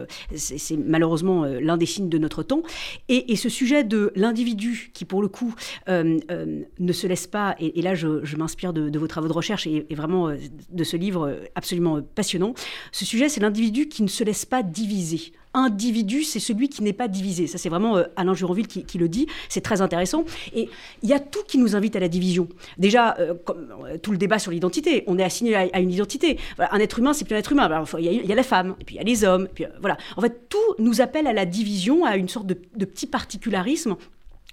malheureusement 0.76 1.44
l'un 1.44 1.76
des 1.76 1.86
signes 1.86 2.08
de 2.08 2.18
notre 2.18 2.42
temps. 2.42 2.62
Et, 3.08 3.34
ce 3.36 3.48
sujet 3.48 3.84
de 3.84 4.12
l'individu 4.14 4.90
qui, 4.94 5.04
pour 5.04 5.22
le 5.22 5.28
coup, 5.28 5.54
ne 5.88 6.92
se 6.92 7.06
laisse 7.06 7.26
pas, 7.26 7.56
et, 7.58 7.82
là 7.82 7.94
je, 7.94 8.36
m'inspire 8.36 8.72
de, 8.72 8.98
vos 8.98 9.06
travaux 9.06 9.28
de 9.28 9.32
recherche 9.32 9.66
et, 9.66 9.86
et, 9.88 9.94
vraiment 9.94 10.30
de 10.30 10.84
ce 10.84 10.96
livre 10.96 11.36
absolument 11.54 12.00
passionnant, 12.14 12.54
ce 12.92 13.04
sujet 13.04 13.28
c'est 13.28 13.40
l'individu 13.48 13.88
qui 13.88 14.02
ne 14.02 14.08
se 14.08 14.24
laisse 14.24 14.44
pas 14.44 14.62
diviser. 14.62 15.32
Individu, 15.54 16.22
c'est 16.22 16.40
celui 16.40 16.68
qui 16.68 16.82
n'est 16.82 16.92
pas 16.92 17.08
divisé. 17.08 17.46
Ça, 17.46 17.56
c'est 17.56 17.70
vraiment 17.70 17.96
euh, 17.96 18.04
Alain 18.16 18.34
Juranville 18.34 18.66
qui, 18.66 18.98
le 18.98 19.08
dit. 19.08 19.26
C'est 19.48 19.62
très 19.62 19.80
intéressant. 19.80 20.24
Et 20.54 20.68
il 21.02 21.08
y 21.08 21.14
a 21.14 21.18
tout 21.18 21.42
qui 21.48 21.56
nous 21.56 21.74
invite 21.74 21.96
à 21.96 22.00
la 22.00 22.08
division. 22.08 22.48
Déjà, 22.76 23.16
euh, 23.18 23.34
euh, 23.48 23.96
tout 23.96 24.12
le 24.12 24.18
débat 24.18 24.38
sur 24.38 24.52
l'identité. 24.52 25.04
On 25.06 25.18
est 25.18 25.24
assigné 25.24 25.54
à, 25.56 25.80
une 25.80 25.90
identité. 25.90 26.38
un 26.58 26.78
être 26.78 26.98
humain, 26.98 27.14
c'est 27.14 27.24
plus 27.24 27.34
un 27.34 27.38
être 27.38 27.52
humain. 27.52 27.84
Il 27.98 28.26
y, 28.26 28.32
a 28.32 28.34
la 28.34 28.42
femme, 28.42 28.76
et 28.78 28.84
puis 28.84 28.96
il 28.96 28.98
y 28.98 29.00
a 29.00 29.04
les 29.04 29.24
hommes. 29.24 29.48
puis, 29.52 29.64
voilà. 29.80 29.96
En 30.18 30.20
fait, 30.20 30.48
tout 30.50 30.58
nous 30.78 31.00
appelle 31.00 31.26
à 31.26 31.32
la 31.32 31.46
division, 31.46 32.04
à 32.04 32.16
une 32.16 32.28
sorte 32.28 32.46
de 32.46 32.84
petit 32.84 33.06
particularisme 33.06 33.96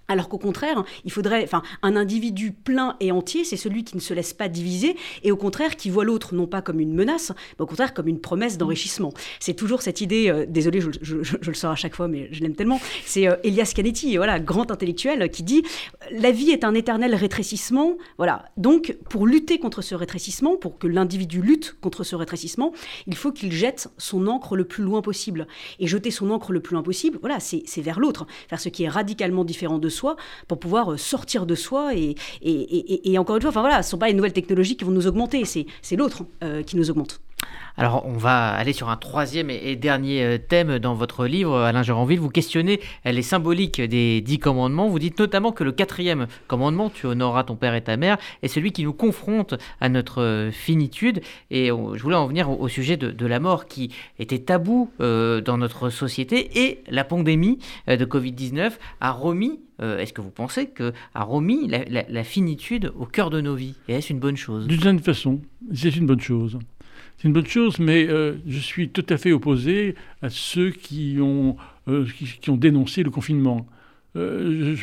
alors 0.07 0.29
qu'au 0.29 0.37
contraire, 0.37 0.83
il 1.03 1.11
faudrait, 1.11 1.43
enfin, 1.43 1.61
un 1.81 1.95
individu 1.95 2.51
plein 2.51 2.95
et 2.99 3.11
entier, 3.11 3.43
c'est 3.43 3.57
celui 3.57 3.83
qui 3.83 3.95
ne 3.95 4.01
se 4.01 4.13
laisse 4.13 4.33
pas 4.33 4.47
diviser 4.47 4.95
et 5.23 5.31
au 5.31 5.37
contraire 5.37 5.75
qui 5.75 5.89
voit 5.89 6.03
l'autre 6.03 6.35
non 6.35 6.47
pas 6.47 6.61
comme 6.61 6.79
une 6.79 6.93
menace, 6.93 7.31
mais 7.57 7.63
au 7.63 7.65
contraire 7.65 7.93
comme 7.93 8.07
une 8.07 8.19
promesse 8.19 8.57
d'enrichissement. 8.57 9.13
C'est 9.39 9.53
toujours 9.53 9.81
cette 9.81 10.01
idée, 10.01 10.29
euh, 10.29 10.45
désolé, 10.47 10.79
je, 10.81 11.15
le 11.17 11.53
sors 11.53 11.71
à 11.71 11.75
chaque 11.75 11.95
fois, 11.95 12.07
mais 12.07 12.29
je 12.31 12.41
l'aime 12.41 12.55
tellement. 12.55 12.79
C'est 13.05 13.27
euh, 13.27 13.35
Elias 13.43 13.73
Canetti, 13.75 14.17
voilà, 14.17 14.39
grand 14.39 14.71
intellectuel, 14.71 15.29
qui 15.29 15.43
dit 15.43 15.63
la 16.11 16.31
vie 16.31 16.51
est 16.51 16.63
un 16.63 16.73
éternel 16.73 17.15
rétrécissement. 17.15 17.97
Voilà. 18.17 18.45
Donc, 18.57 18.97
pour 19.09 19.25
lutter 19.25 19.59
contre 19.59 19.81
ce 19.81 19.95
rétrécissement, 19.95 20.55
pour 20.55 20.77
que 20.77 20.87
l'individu 20.87 21.41
lutte 21.41 21.77
contre 21.81 22.03
ce 22.03 22.15
rétrécissement, 22.15 22.73
il 23.07 23.15
faut 23.15 23.31
qu'il 23.31 23.51
jette 23.51 23.89
son 23.97 24.27
encre 24.27 24.55
le 24.55 24.65
plus 24.65 24.83
loin 24.83 25.01
possible. 25.01 25.47
Et 25.79 25.87
jeter 25.87 26.11
son 26.11 26.29
encre 26.31 26.51
le 26.51 26.59
plus 26.59 26.73
loin 26.73 26.83
possible, 26.83 27.17
voilà, 27.21 27.39
c'est 27.39 27.81
vers 27.81 27.99
l'autre, 27.99 28.27
vers 28.49 28.59
ce 28.59 28.69
qui 28.69 28.83
est 28.83 28.89
radicalement 28.89 29.43
différent 29.43 29.77
de 29.77 29.89
soi 29.95 30.15
pour 30.47 30.59
pouvoir 30.59 30.93
euh, 30.93 30.97
sortir 30.97 31.45
de 31.45 31.55
soi. 31.55 31.93
Et, 31.95 33.17
encore 33.17 33.35
une 33.37 33.41
fois, 33.41 33.49
enfin 33.49 33.61
voilà, 33.61 33.81
ce 33.81 33.87
ne 33.87 33.91
sont 33.91 33.97
pas 33.97 34.07
les 34.07 34.13
nouvelles 34.13 34.33
technologies 34.33 34.77
qui 34.77 34.85
vont 34.85 34.91
nous 34.91 35.07
augmenter, 35.07 35.43
c'est 35.45 35.95
l'autre 35.95 36.25
euh, 36.43 36.61
qui 36.63 36.77
nous 36.77 36.89
augmente. 36.91 37.21
Alors, 37.77 38.05
on 38.05 38.13
va 38.13 38.53
aller 38.53 38.71
sur 38.71 38.89
un 38.89 38.95
troisième 38.95 39.49
et 39.49 39.75
dernier 39.75 40.23
euh, 40.23 40.37
thème 40.37 40.79
dans 40.79 40.93
votre 40.93 41.25
livre, 41.25 41.59
Alain 41.59 41.83
Géranville. 41.83 42.19
Vous 42.19 42.29
questionnez 42.29 42.79
les 43.03 43.21
symboliques 43.21 43.81
des 43.81 44.21
dix 44.21 44.39
commandements. 44.39 44.87
Vous 44.87 44.99
dites 44.99 45.19
notamment 45.19 45.51
que 45.51 45.63
le 45.63 45.73
quatrième 45.73 46.27
commandement, 46.47 46.89
tu 46.89 47.05
honoreras 47.05 47.43
ton 47.43 47.55
père 47.55 47.75
et 47.75 47.83
ta 47.83 47.97
mère, 47.97 48.17
est 48.43 48.47
celui 48.47 48.71
qui 48.71 48.83
nous 48.83 48.93
confronte 48.93 49.55
à 49.81 49.89
notre 49.89 50.49
finitude. 50.53 51.21
Et 51.51 51.67
je 51.67 52.01
voulais 52.01 52.15
en 52.15 52.27
venir 52.27 52.49
au, 52.49 52.67
sujet 52.69 52.95
de, 52.95 53.25
la 53.25 53.39
mort 53.39 53.65
qui 53.65 53.93
était 54.19 54.39
tabou 54.39 54.89
dans 54.99 55.57
notre 55.57 55.89
société 55.89 56.65
et 56.65 56.83
la 56.87 57.03
pandémie 57.03 57.59
de 57.87 58.05
Covid-19 58.05 58.73
a 59.01 59.11
remis 59.11 59.59
euh, 59.81 59.99
est-ce 59.99 60.13
que 60.13 60.21
vous 60.21 60.31
pensez 60.31 60.67
que 60.67 60.93
a 61.13 61.23
remis 61.23 61.67
la, 61.67 62.23
finitude 62.23 62.91
au 62.97 63.05
cœur 63.05 63.29
de 63.29 63.41
nos 63.41 63.55
vies? 63.55 63.75
Et 63.87 63.93
est-ce 63.93 64.13
une 64.13 64.19
bonne 64.19 64.37
chose? 64.37 64.67
D'une 64.67 64.79
certaine 64.79 64.99
façon, 64.99 65.41
c'est 65.73 65.95
une 65.95 66.05
bonne 66.05 66.21
chose. 66.21 66.57
C'est 67.17 67.27
une 67.27 67.33
bonne 67.33 67.47
chose, 67.47 67.79
mais 67.79 68.07
euh, 68.07 68.35
je 68.45 68.59
suis 68.59 68.89
tout 68.89 69.05
à 69.09 69.17
fait 69.17 69.31
opposé 69.31 69.95
à 70.21 70.29
ceux 70.29 70.71
qui 70.71 71.17
ont, 71.21 71.55
euh, 71.87 72.05
dénoncé 72.47 73.03
le 73.03 73.09
confinement. 73.09 73.65
Euh, 74.17 74.75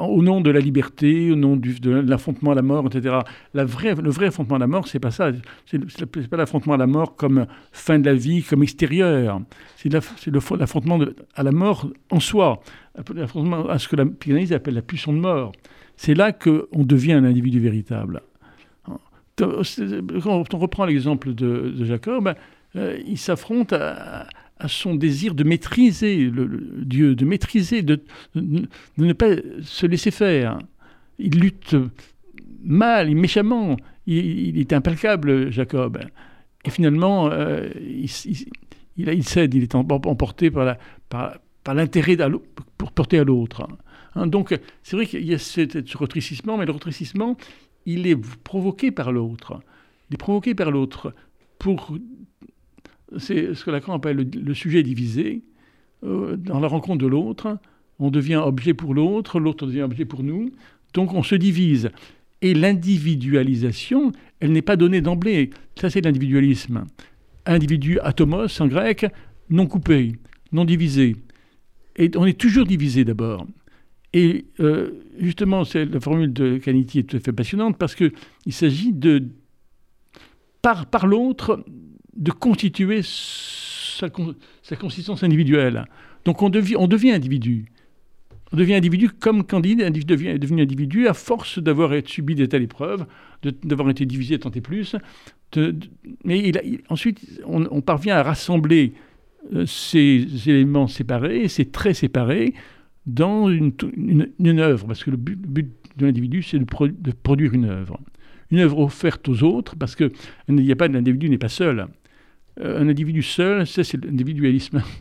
au 0.00 0.22
nom 0.22 0.40
de 0.40 0.50
la 0.50 0.60
liberté, 0.60 1.30
au 1.30 1.36
nom 1.36 1.56
de 1.56 1.90
l'affrontement 1.90 2.52
à 2.52 2.54
la 2.54 2.62
mort, 2.62 2.86
etc. 2.86 3.16
Le 3.52 3.64
vrai 3.64 4.26
affrontement 4.26 4.56
à 4.56 4.58
la 4.58 4.66
mort, 4.66 4.88
c'est 4.88 5.00
pas 5.00 5.10
ça. 5.10 5.30
C'est 5.66 6.30
pas 6.30 6.36
l'affrontement 6.38 6.74
à 6.74 6.78
la 6.78 6.86
mort 6.86 7.14
comme 7.16 7.46
fin 7.72 7.98
de 7.98 8.06
la 8.06 8.14
vie, 8.14 8.42
comme 8.42 8.62
extérieur. 8.62 9.42
C'est 9.76 9.92
l'affrontement 9.92 10.98
à 11.34 11.42
la 11.42 11.52
mort 11.52 11.90
en 12.10 12.20
soi, 12.20 12.62
l'affrontement 13.14 13.68
à 13.68 13.78
ce 13.78 13.88
que 13.88 13.96
la 13.96 14.06
psychanalyse 14.06 14.54
appelle 14.54 14.74
la 14.74 14.82
puissance 14.82 15.14
de 15.14 15.20
mort. 15.20 15.52
C'est 15.96 16.14
là 16.14 16.32
qu'on 16.32 16.84
devient 16.84 17.12
un 17.12 17.24
individu 17.24 17.60
véritable. 17.60 18.22
Quand 19.38 20.54
on 20.54 20.58
reprend 20.58 20.84
l'exemple 20.84 21.34
de, 21.34 21.84
Jacob, 21.84 22.34
euh, 22.76 22.98
il 23.06 23.18
s'affronte 23.18 23.72
à, 23.72 24.26
son 24.66 24.96
désir 24.96 25.34
de 25.34 25.44
maîtriser 25.44 26.16
le, 26.24 26.48
Dieu, 26.84 27.14
de 27.14 27.24
maîtriser, 27.24 27.82
de, 27.82 28.02
ne 28.34 29.12
pas 29.12 29.36
se 29.62 29.86
laisser 29.86 30.10
faire. 30.10 30.58
Il 31.18 31.38
lutte 31.40 31.76
mal, 32.64 33.14
méchamment. 33.14 33.76
Il, 34.06 34.58
est 34.58 34.72
implacable, 34.72 35.50
Jacob. 35.52 35.98
Et 36.64 36.70
finalement, 36.70 37.30
euh, 37.30 37.68
il, 37.78 38.08
cède, 38.08 39.54
il 39.54 39.62
est 39.62 39.74
emporté 39.74 40.50
par, 40.50 40.76
l'intérêt 41.66 42.16
pour 42.78 42.90
porter 42.90 43.18
à 43.20 43.24
l'autre. 43.24 43.68
Hein, 44.14 44.26
donc, 44.26 44.58
c'est 44.82 44.96
vrai 44.96 45.06
qu'il 45.06 45.24
y 45.24 45.34
a 45.34 45.38
ce, 45.38 45.60
ce 45.84 45.96
retrécissement, 45.96 46.56
mais 46.56 46.66
le 46.66 46.72
retrécissement, 46.72 47.36
il 47.88 48.06
est 48.06 48.16
provoqué 48.44 48.90
par 48.90 49.12
l'autre. 49.12 49.60
Est 50.12 50.16
provoqué 50.16 50.54
par 50.54 50.70
l'autre 50.70 51.14
pour 51.58 51.96
c'est 53.16 53.54
ce 53.54 53.64
que 53.64 53.70
Lacan 53.70 53.94
appelle 53.94 54.28
le, 54.30 54.54
sujet 54.54 54.82
divisé. 54.82 55.42
dans 56.02 56.60
la 56.60 56.68
rencontre 56.68 56.98
de 56.98 57.06
l'autre, 57.06 57.58
on 57.98 58.10
devient 58.10 58.36
objet 58.36 58.74
pour 58.74 58.94
l'autre, 58.94 59.40
l'autre 59.40 59.66
devient 59.66 59.82
objet 59.82 60.04
pour 60.04 60.22
nous. 60.22 60.50
Donc 60.92 61.14
on 61.14 61.22
se 61.22 61.34
divise. 61.34 61.90
Et 62.42 62.54
l'individualisation, 62.54 64.12
elle 64.40 64.52
n'est 64.52 64.62
pas 64.62 64.76
donnée 64.76 65.00
d'emblée. 65.00 65.50
Ça, 65.80 65.90
c'est 65.90 66.02
l'individualisme. 66.02 66.84
Individu 67.46 67.98
atomos 68.00 68.60
en 68.60 68.68
grec, 68.68 69.06
non 69.50 69.66
coupé, 69.66 70.12
non 70.52 70.64
divisé. 70.64 71.16
Et 71.96 72.10
on 72.16 72.26
est 72.26 72.38
toujours 72.38 72.66
divisé 72.66 73.04
d'abord. 73.04 73.46
Et 74.12 74.46
euh, 74.60 74.90
justement, 75.18 75.62
la 75.74 76.00
formule 76.00 76.32
de 76.32 76.58
Canity 76.58 77.00
est 77.00 77.02
tout 77.02 77.16
à 77.16 77.20
fait 77.20 77.32
passionnante 77.32 77.76
parce 77.76 77.94
qu'il 77.94 78.12
s'agit 78.50 78.92
de, 78.92 79.24
par, 80.62 81.06
l'autre, 81.06 81.64
de 82.16 82.30
constituer 82.30 83.00
sa, 83.02 84.08
consistance 84.78 85.22
individuelle. 85.22 85.84
Donc 86.24 86.42
on, 86.42 86.48
devient, 86.48 86.76
individu. 87.10 87.66
On 88.52 88.56
devient 88.56 88.74
individu 88.74 89.10
comme 89.10 89.44
Candide 89.44 89.80
est 89.80 89.90
devient, 89.90 90.38
devenu 90.38 90.62
individu 90.62 91.06
à 91.06 91.14
force 91.14 91.58
d'avoir 91.58 91.92
subi 92.06 92.34
des 92.34 92.48
telles 92.48 92.62
épreuves, 92.62 93.06
d'avoir 93.42 93.90
été 93.90 94.06
divisé 94.06 94.38
tant 94.38 94.50
et 94.50 94.60
plus. 94.60 94.96
mais 96.24 96.52
ensuite, 96.88 97.42
on, 97.46 97.80
parvient 97.82 98.16
à 98.16 98.22
rassembler 98.22 98.94
euh, 99.54 99.66
ces 99.66 100.26
éléments 100.48 100.88
séparés, 100.88 101.48
ces 101.48 101.66
traits 101.66 101.96
séparés, 101.96 102.54
dans 103.08 103.48
une, 103.48 103.72
œuvre, 104.60 104.86
parce 104.86 105.02
que 105.02 105.10
le 105.10 105.16
but, 105.16 105.70
de 105.96 106.06
l'individu, 106.06 106.42
c'est 106.42 106.58
de, 106.58 107.12
produire 107.12 107.54
une 107.54 107.64
œuvre. 107.64 107.98
Une 108.50 108.60
œuvre 108.60 108.78
offerte 108.80 109.28
aux 109.28 109.42
autres, 109.42 109.76
parce 109.76 109.96
que 109.96 110.12
il 110.48 110.54
n'y 110.54 110.70
a 110.72 110.76
pas 110.76 110.88
l'individu 110.88 111.28
n'est 111.28 111.38
pas 111.38 111.48
seul. 111.48 111.88
Euh, 112.60 112.80
un 112.80 112.88
individu 112.88 113.22
seul, 113.22 113.66
c'est 113.66 114.04
l'individualisme. 114.04 114.82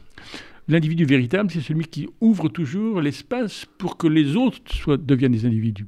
L'individu 0.69 1.05
véritable, 1.05 1.49
c'est 1.49 1.61
celui 1.61 1.85
qui 1.85 2.09
ouvre 2.19 2.49
toujours 2.49 2.99
l'espace 2.99 3.65
pour 3.77 3.95
que 3.95 4.05
les 4.05 4.35
autres 4.35 4.59
soient, 4.73 4.97
deviennent 4.97 5.31
des 5.31 5.45
individus. 5.45 5.85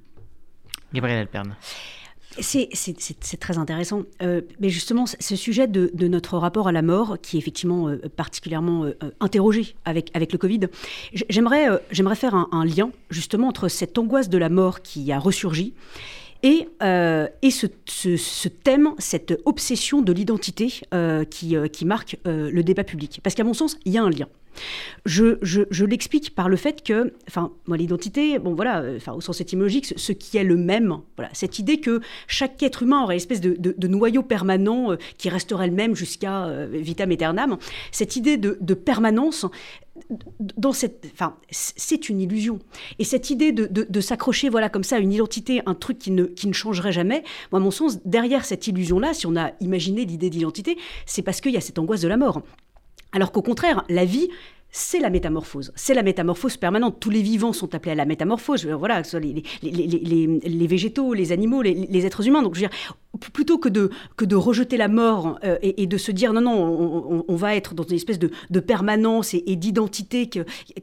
Gabriel 0.94 1.20
Alperne. 1.20 1.56
C'est 2.38 3.40
très 3.40 3.58
intéressant. 3.58 4.04
Euh, 4.22 4.42
mais 4.60 4.70
justement, 4.70 5.06
ce 5.08 5.36
sujet 5.36 5.68
de, 5.68 6.08
notre 6.08 6.38
rapport 6.38 6.68
à 6.68 6.72
la 6.72 6.82
mort, 6.82 7.18
qui 7.22 7.38
est 7.38 7.40
effectivement 7.40 7.90
euh, 7.90 7.98
particulièrement 8.16 8.86
euh, 8.86 8.94
interrogé 9.20 9.76
avec, 9.86 10.12
le 10.14 10.38
Covid, 10.38 10.62
j'aimerais 11.30 12.16
faire 12.16 12.36
un, 12.36 12.66
lien 12.66 12.92
justement 13.10 13.48
entre 13.48 13.68
cette 13.68 13.98
angoisse 13.98 14.30
de 14.30 14.38
la 14.38 14.50
mort 14.50 14.82
qui 14.82 15.12
a 15.12 15.20
ressurgi 15.20 15.74
et, 16.44 16.68
ce, 16.82 18.48
thème, 18.48 18.92
cette 19.00 19.40
obsession 19.46 20.02
de 20.02 20.14
l'identité 20.14 20.82
qui 21.30 21.86
marque 21.86 22.18
le 22.26 22.62
débat 22.62 22.84
public. 22.84 23.20
Parce 23.24 23.36
qu'à 23.36 23.44
mon 23.44 23.54
sens, 23.54 23.78
il 23.86 23.94
y 23.94 23.98
a 23.98 24.04
un 24.04 24.10
lien. 24.10 24.28
Je, 25.06 25.84
l'explique 25.84 26.36
par 26.36 26.50
le 26.50 26.56
fait 26.56 26.84
que, 26.84 27.14
enfin, 27.28 27.52
moi, 27.68 27.78
l'identité, 27.78 28.40
bon, 28.40 28.54
voilà, 28.54 28.82
euh, 28.82 28.98
enfin, 28.98 29.14
au 29.14 29.22
sens 29.22 29.42
étymologique, 29.42 29.94
ce, 29.96 30.12
qui 30.12 30.38
est 30.38 30.44
le 30.44 30.56
même, 30.56 30.98
voilà, 31.16 31.32
cette 31.34 31.60
idée 31.60 31.80
que 31.80 32.02
chaque 32.28 32.62
être 32.64 32.84
humain 32.84 33.04
aurait 33.04 33.16
une 33.16 33.18
espèce 33.18 33.42
de, 33.42 33.88
noyau 33.88 34.24
permanent 34.24 34.92
euh, 34.92 34.96
qui 35.18 35.30
resterait 35.30 35.68
le 35.68 35.74
même 35.74 35.96
jusqu'à 35.96 36.46
euh, 36.46 36.68
vitam 36.72 37.12
aeternam, 37.12 37.58
cette 37.92 38.16
idée 38.16 38.38
de, 38.38 38.74
permanence, 38.74 39.46
dans 40.58 40.72
cette, 40.72 41.08
enfin, 41.12 41.36
c'est 41.50 42.10
une 42.10 42.22
illusion. 42.22 42.60
Et 43.00 43.04
cette 43.04 43.30
idée 43.30 43.52
de, 43.52 43.68
de, 43.68 44.02
s'accrocher, 44.02 44.50
voilà, 44.50 44.70
comme 44.70 44.84
ça, 44.84 44.98
à 44.98 45.00
une 45.00 45.12
identité, 45.12 45.62
un 45.66 45.74
truc 45.74 45.98
qui 46.00 46.12
ne, 46.12 46.26
qui 46.26 46.48
ne 46.48 46.54
changerait 46.54 46.92
jamais, 46.92 47.24
moi, 47.52 47.60
à 47.60 47.64
mon 47.64 47.72
sens, 47.72 48.00
derrière 48.06 48.46
cette 48.46 48.68
illusion-là, 48.68 49.14
si 49.14 49.28
on 49.28 49.36
a 49.36 49.52
imaginé 49.60 50.06
l'idée 50.06 50.30
d'identité, 50.30 50.78
c'est 51.06 51.22
parce 51.22 51.42
qu'il 51.42 51.52
y 51.52 51.58
a 51.58 51.62
cette 51.62 51.80
angoisse 51.80 52.02
de 52.02 52.08
la 52.08 52.18
mort. 52.18 52.44
Alors 53.12 53.32
qu'au 53.32 53.42
contraire, 53.42 53.84
la 53.90 54.06
vie, 54.06 54.30
c'est 54.72 55.00
la 55.00 55.10
métamorphose. 55.10 55.72
C'est 55.76 55.94
la 55.94 56.04
métamorphose 56.04 56.58
permanente. 56.58 57.00
Tous 57.00 57.10
les 57.10 57.22
vivants 57.22 57.54
sont 57.54 57.74
appelés 57.74 57.94
à 57.94 57.96
la 57.96 58.06
métamorphose. 58.06 58.66
Voilà, 58.68 59.04
soit 59.04 59.20
les, 59.20 59.44
les, 59.64 60.68
végétaux, 60.68 61.14
les 61.14 61.32
animaux, 61.32 61.62
les, 61.62 62.06
êtres 62.06 62.28
humains. 62.28 62.44
Donc, 62.44 62.56
je 62.56 62.62
veux 62.62 62.68
dire, 62.68 62.78
plutôt 63.34 63.58
que 63.58 63.70
de, 63.70 63.90
que 64.16 64.26
de 64.26 64.36
rejeter 64.36 64.78
la 64.78 64.88
mort 64.88 65.40
euh, 65.44 65.58
et, 65.62 65.88
de 65.88 65.98
se 65.98 66.12
dire 66.12 66.34
non, 66.34 66.42
non, 66.42 67.26
on, 67.28 67.36
va 67.36 67.56
être 67.56 67.74
dans 67.74 67.84
une 67.84 67.96
espèce 67.96 68.20
de, 68.20 68.60
permanence 68.60 69.34
et, 69.34 69.56
d'identité 69.56 70.30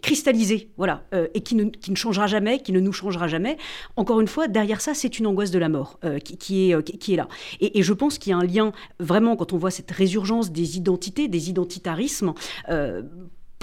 cristallisée, 0.02 0.70
voilà, 0.76 1.04
euh, 1.14 1.28
et 1.34 1.40
qui 1.40 1.54
ne, 1.54 1.64
qui 1.64 1.92
ne, 1.92 1.96
changera 1.96 2.26
jamais, 2.26 2.60
qui 2.60 2.72
ne 2.72 2.80
nous 2.80 2.92
changera 2.92 3.28
jamais. 3.28 3.56
Encore 3.94 4.20
une 4.20 4.28
fois, 4.28 4.48
derrière 4.48 4.80
ça, 4.80 4.94
c'est 4.94 5.18
une 5.18 5.28
angoisse 5.28 5.52
de 5.52 5.58
la 5.58 5.68
mort 5.68 6.00
euh, 6.04 6.18
qui, 6.18 6.72
est, 6.72 6.98
qui, 6.98 7.14
est 7.14 7.16
là. 7.16 7.28
Et, 7.60 7.82
je 7.82 7.92
pense 7.92 8.18
qu'il 8.18 8.30
y 8.30 8.34
a 8.34 8.38
un 8.38 8.44
lien, 8.44 8.72
vraiment, 8.98 9.36
quand 9.36 9.52
on 9.52 9.58
voit 9.58 9.70
cette 9.70 9.92
résurgence 9.92 10.50
des 10.50 10.76
identités, 10.76 11.28
des 11.28 11.50
identitarismes, 11.50 12.34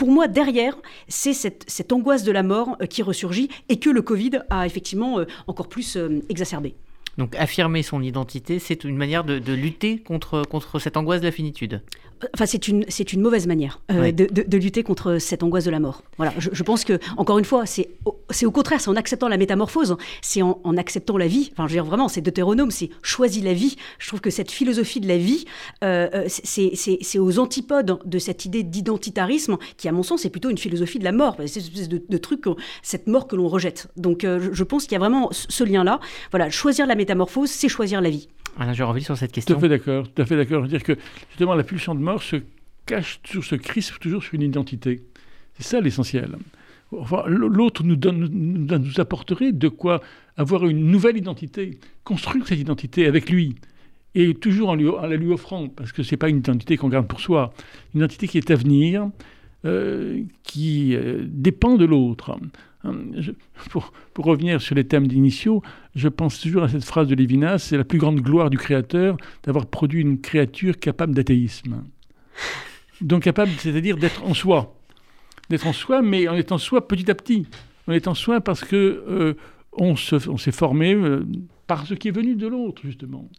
pour 0.03 0.11
moi, 0.11 0.27
derrière, 0.27 0.75
c'est 1.07 1.31
cette, 1.31 1.93
angoisse 1.93 2.23
de 2.23 2.33
la 2.33 2.43
mort 2.43 2.77
qui 2.89 3.01
ressurgit 3.01 3.47
et 3.69 3.79
que 3.79 3.89
le 3.89 4.01
Covid 4.01 4.41
a 4.49 4.65
effectivement 4.65 5.23
encore 5.47 5.69
plus 5.69 5.97
exacerbé. 6.27 6.75
Donc 7.17 7.35
affirmer 7.35 7.83
son 7.83 8.01
identité, 8.01 8.59
c'est 8.59 8.83
une 8.83 8.97
manière 8.97 9.23
de, 9.23 9.53
lutter 9.53 9.99
contre, 9.99 10.43
contre 10.43 10.79
cette 10.79 10.97
angoisse 10.97 11.21
de 11.21 11.27
la 11.27 11.31
finitude. 11.31 11.81
Enfin, 12.33 12.45
c'est 12.45 12.67
une, 12.67 12.85
c'est 12.87 13.13
une 13.13 13.21
mauvaise 13.21 13.47
manière 13.47 13.79
euh, 13.91 14.11
de, 14.11 14.57
lutter 14.57 14.83
contre 14.83 15.17
cette 15.17 15.43
angoisse 15.43 15.65
de 15.65 15.71
la 15.71 15.79
mort. 15.79 16.03
Voilà, 16.17 16.33
je, 16.37 16.63
pense 16.63 16.83
que, 16.83 16.99
encore 17.17 17.37
une 17.39 17.45
fois, 17.45 17.65
c'est, 17.65 17.89
c'est 18.29 18.45
au 18.45 18.51
contraire, 18.51 18.79
c'est 18.79 18.89
en 18.89 18.95
acceptant 18.95 19.27
la 19.27 19.37
métamorphose, 19.37 19.97
c'est 20.21 20.41
en, 20.41 20.77
acceptant 20.77 21.17
la 21.17 21.27
vie. 21.27 21.49
Enfin, 21.53 21.67
je 21.67 21.73
veux 21.73 21.81
dire, 21.81 21.85
vraiment, 21.85 22.07
c'est 22.07 22.21
Deutéronome, 22.21 22.71
c'est 22.71 22.89
choisir 23.01 23.43
la 23.43 23.53
vie. 23.53 23.75
Je 23.99 24.07
trouve 24.07 24.21
que 24.21 24.29
cette 24.29 24.51
philosophie 24.51 24.99
de 24.99 25.07
la 25.07 25.17
vie, 25.17 25.45
euh, 25.83 26.09
euh, 26.13 26.25
c'est, 26.27 26.71
c'est, 26.75 27.19
aux 27.19 27.39
antipodes 27.39 27.99
de 28.05 28.19
cette 28.19 28.45
idée 28.45 28.63
d'identitarisme, 28.63 29.57
qui, 29.77 29.87
à 29.87 29.91
mon 29.91 30.03
sens, 30.03 30.25
est 30.25 30.29
plutôt 30.29 30.49
une 30.49 30.57
philosophie 30.57 30.99
de 30.99 31.03
la 31.03 31.11
mort. 31.11 31.35
C'est 31.45 31.59
une 31.59 31.65
espèce 31.65 31.89
de, 31.89 32.17
truc, 32.17 32.45
cette 32.81 33.07
mort 33.07 33.27
que 33.27 33.35
l'on 33.35 33.47
rejette. 33.47 33.87
Donc, 33.97 34.21
je, 34.23 34.63
pense 34.63 34.83
qu'il 34.83 34.93
y 34.93 34.95
a 34.95 34.99
vraiment 34.99 35.29
ce 35.31 35.63
lien-là. 35.63 35.99
Voilà, 36.31 36.49
choisir 36.49 36.87
la 36.87 36.95
métamorphose, 36.95 37.02
c'est 37.45 37.69
choisir 37.69 38.01
la 38.01 38.09
vie. 38.09 38.27
Alain 38.57 38.73
envie 38.85 39.03
sur 39.03 39.17
cette 39.17 39.31
question. 39.31 39.55
Tout 39.55 39.59
à 39.59 39.61
fait 39.61 39.69
d'accord, 39.69 40.07
tout 40.07 40.21
à 40.21 40.25
fait 40.25 40.35
d'accord. 40.35 40.67
dire 40.67 40.83
que 40.83 40.93
justement 41.29 41.55
la 41.55 41.63
pulsion 41.63 41.95
de 41.95 41.99
mort 41.99 42.21
se 42.21 42.37
cache 42.85 43.19
toujours, 43.23 43.43
se 43.43 43.55
crispe 43.55 43.99
toujours 43.99 44.23
sur 44.23 44.35
une 44.35 44.43
identité. 44.43 45.03
C'est 45.55 45.63
ça 45.63 45.81
l'essentiel. 45.81 46.35
Enfin, 46.91 47.23
L'autre 47.27 47.83
nous, 47.83 47.95
donne, 47.95 48.27
nous, 48.27 48.99
apporterait 48.99 49.51
de 49.51 49.67
quoi 49.67 50.01
avoir 50.37 50.65
une 50.65 50.85
nouvelle 50.91 51.17
identité, 51.17 51.79
construire 52.03 52.47
cette 52.47 52.59
identité 52.59 53.07
avec 53.07 53.29
lui, 53.29 53.55
et 54.15 54.35
toujours 54.35 54.69
en, 54.69 54.75
lui, 54.75 54.87
en 54.87 55.07
la 55.07 55.15
lui 55.15 55.31
offrant, 55.31 55.69
parce 55.69 55.91
que 55.91 56.03
ce 56.03 56.11
n'est 56.11 56.17
pas 56.17 56.29
une 56.29 56.37
identité 56.37 56.77
qu'on 56.77 56.89
garde 56.89 57.07
pour 57.07 57.19
soi, 57.19 57.53
une 57.95 58.01
identité 58.01 58.27
qui 58.27 58.37
est 58.37 58.51
à 58.51 58.55
venir, 58.55 59.09
euh, 59.65 60.21
qui 60.43 60.95
euh, 60.95 61.23
dépend 61.25 61.77
de 61.77 61.85
l'autre. 61.85 62.37
Pour, 63.69 63.93
pour, 64.13 64.25
revenir 64.25 64.61
sur 64.61 64.75
les 64.75 64.83
thèmes 64.83 65.05
initiaux, 65.05 65.61
je 65.95 66.09
pense 66.09 66.39
toujours 66.41 66.63
à 66.63 66.69
cette 66.69 66.83
phrase 66.83 67.07
de 67.07 67.15
Lévinas 67.15 67.59
c'est 67.59 67.77
la 67.77 67.85
plus 67.85 67.97
grande 67.97 68.19
gloire 68.19 68.49
du 68.49 68.57
Créateur 68.57 69.15
d'avoir 69.43 69.67
produit 69.67 70.01
une 70.01 70.19
créature 70.19 70.77
capable 70.77 71.13
d'athéisme. 71.13 71.83
Donc 73.01 73.23
capable, 73.23 73.51
c'est-à-dire 73.57 73.97
d'être 73.97 74.23
en 74.23 74.33
soi. 74.33 74.75
D'être 75.49 75.67
en 75.67 75.73
soi, 75.73 76.01
mais 76.01 76.27
en 76.27 76.35
étant 76.35 76.57
soi 76.57 76.87
petit 76.87 77.09
à 77.09 77.15
petit. 77.15 77.47
En 77.87 77.93
étant 77.93 78.13
soi 78.13 78.41
parce 78.41 78.63
que 78.63 78.75
euh, 78.75 79.33
on 79.73 79.95
s'est 79.95 80.51
formé 80.51 80.93
euh, 80.93 81.25
par 81.67 81.87
ce 81.87 81.93
qui 81.93 82.09
est 82.09 82.11
venu 82.11 82.35
de 82.35 82.47
l'autre, 82.47 82.81
justement. 82.83 83.29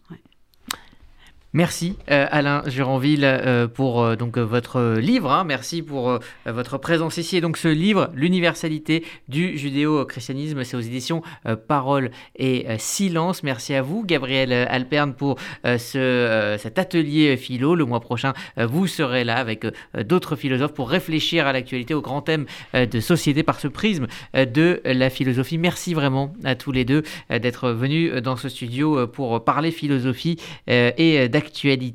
Merci 1.57 1.97
euh, 2.11 2.27
Alain 2.33 2.64
Juranville 2.67 3.23
euh, 3.25 3.69
pour 3.69 4.03
euh, 4.03 4.17
donc 4.17 4.38
votre 4.38 4.97
livre. 4.97 5.31
Hein. 5.31 5.45
Merci 5.45 5.83
pour 5.83 6.19
votre 6.47 6.79
présence 6.79 7.17
ici. 7.17 7.37
Et 7.37 7.40
donc 7.40 7.57
ce 7.57 7.69
livre, 7.69 8.11
l'universalité 8.12 9.05
du 9.29 9.57
judéo-christianisme, 9.57 10.64
c'est 10.64 10.77
aux 10.77 10.81
éditions 10.81 11.23
Parole 11.69 12.11
et 12.35 12.67
Silence. 12.79 13.45
Merci 13.45 13.75
à 13.75 13.83
vous, 13.83 14.05
Gabriel 14.05 14.53
Alperne, 14.53 15.14
pour 15.14 15.37
ce, 15.64 16.57
cet 16.59 16.79
atelier 16.79 17.37
philo. 17.37 17.77
Le 17.77 17.85
mois 17.85 18.01
prochain, 18.01 18.33
vous 18.57 18.88
serez 18.88 19.23
là 19.23 19.37
avec 19.37 19.64
d'autres 19.97 20.35
philosophes 20.35 20.75
pour 20.75 20.90
réfléchir 20.90 21.47
à 21.47 21.53
l'actualité, 21.53 21.95
au 21.95 22.01
grand 22.01 22.23
thème 22.23 22.47
de 22.75 23.01
société 23.01 23.43
par 23.45 23.61
ce 23.61 23.69
prisme 23.69 24.09
de 24.35 24.81
la 24.85 25.09
philosophie. 25.09 25.59
Merci 25.59 25.95
vraiment 25.95 26.33
à 26.43 26.57
tous 26.57 26.73
les 26.73 26.85
deux 26.85 27.03
d'être 27.31 27.71
venus 27.71 28.12
dans 28.14 28.37
ce 28.37 28.49
studio 28.49 29.07
pour 29.07 29.45
parler 29.45 29.71
philosophie 29.71 30.37
et 30.67 31.29
d'actualité 31.29 31.44
actualité. 31.45 31.95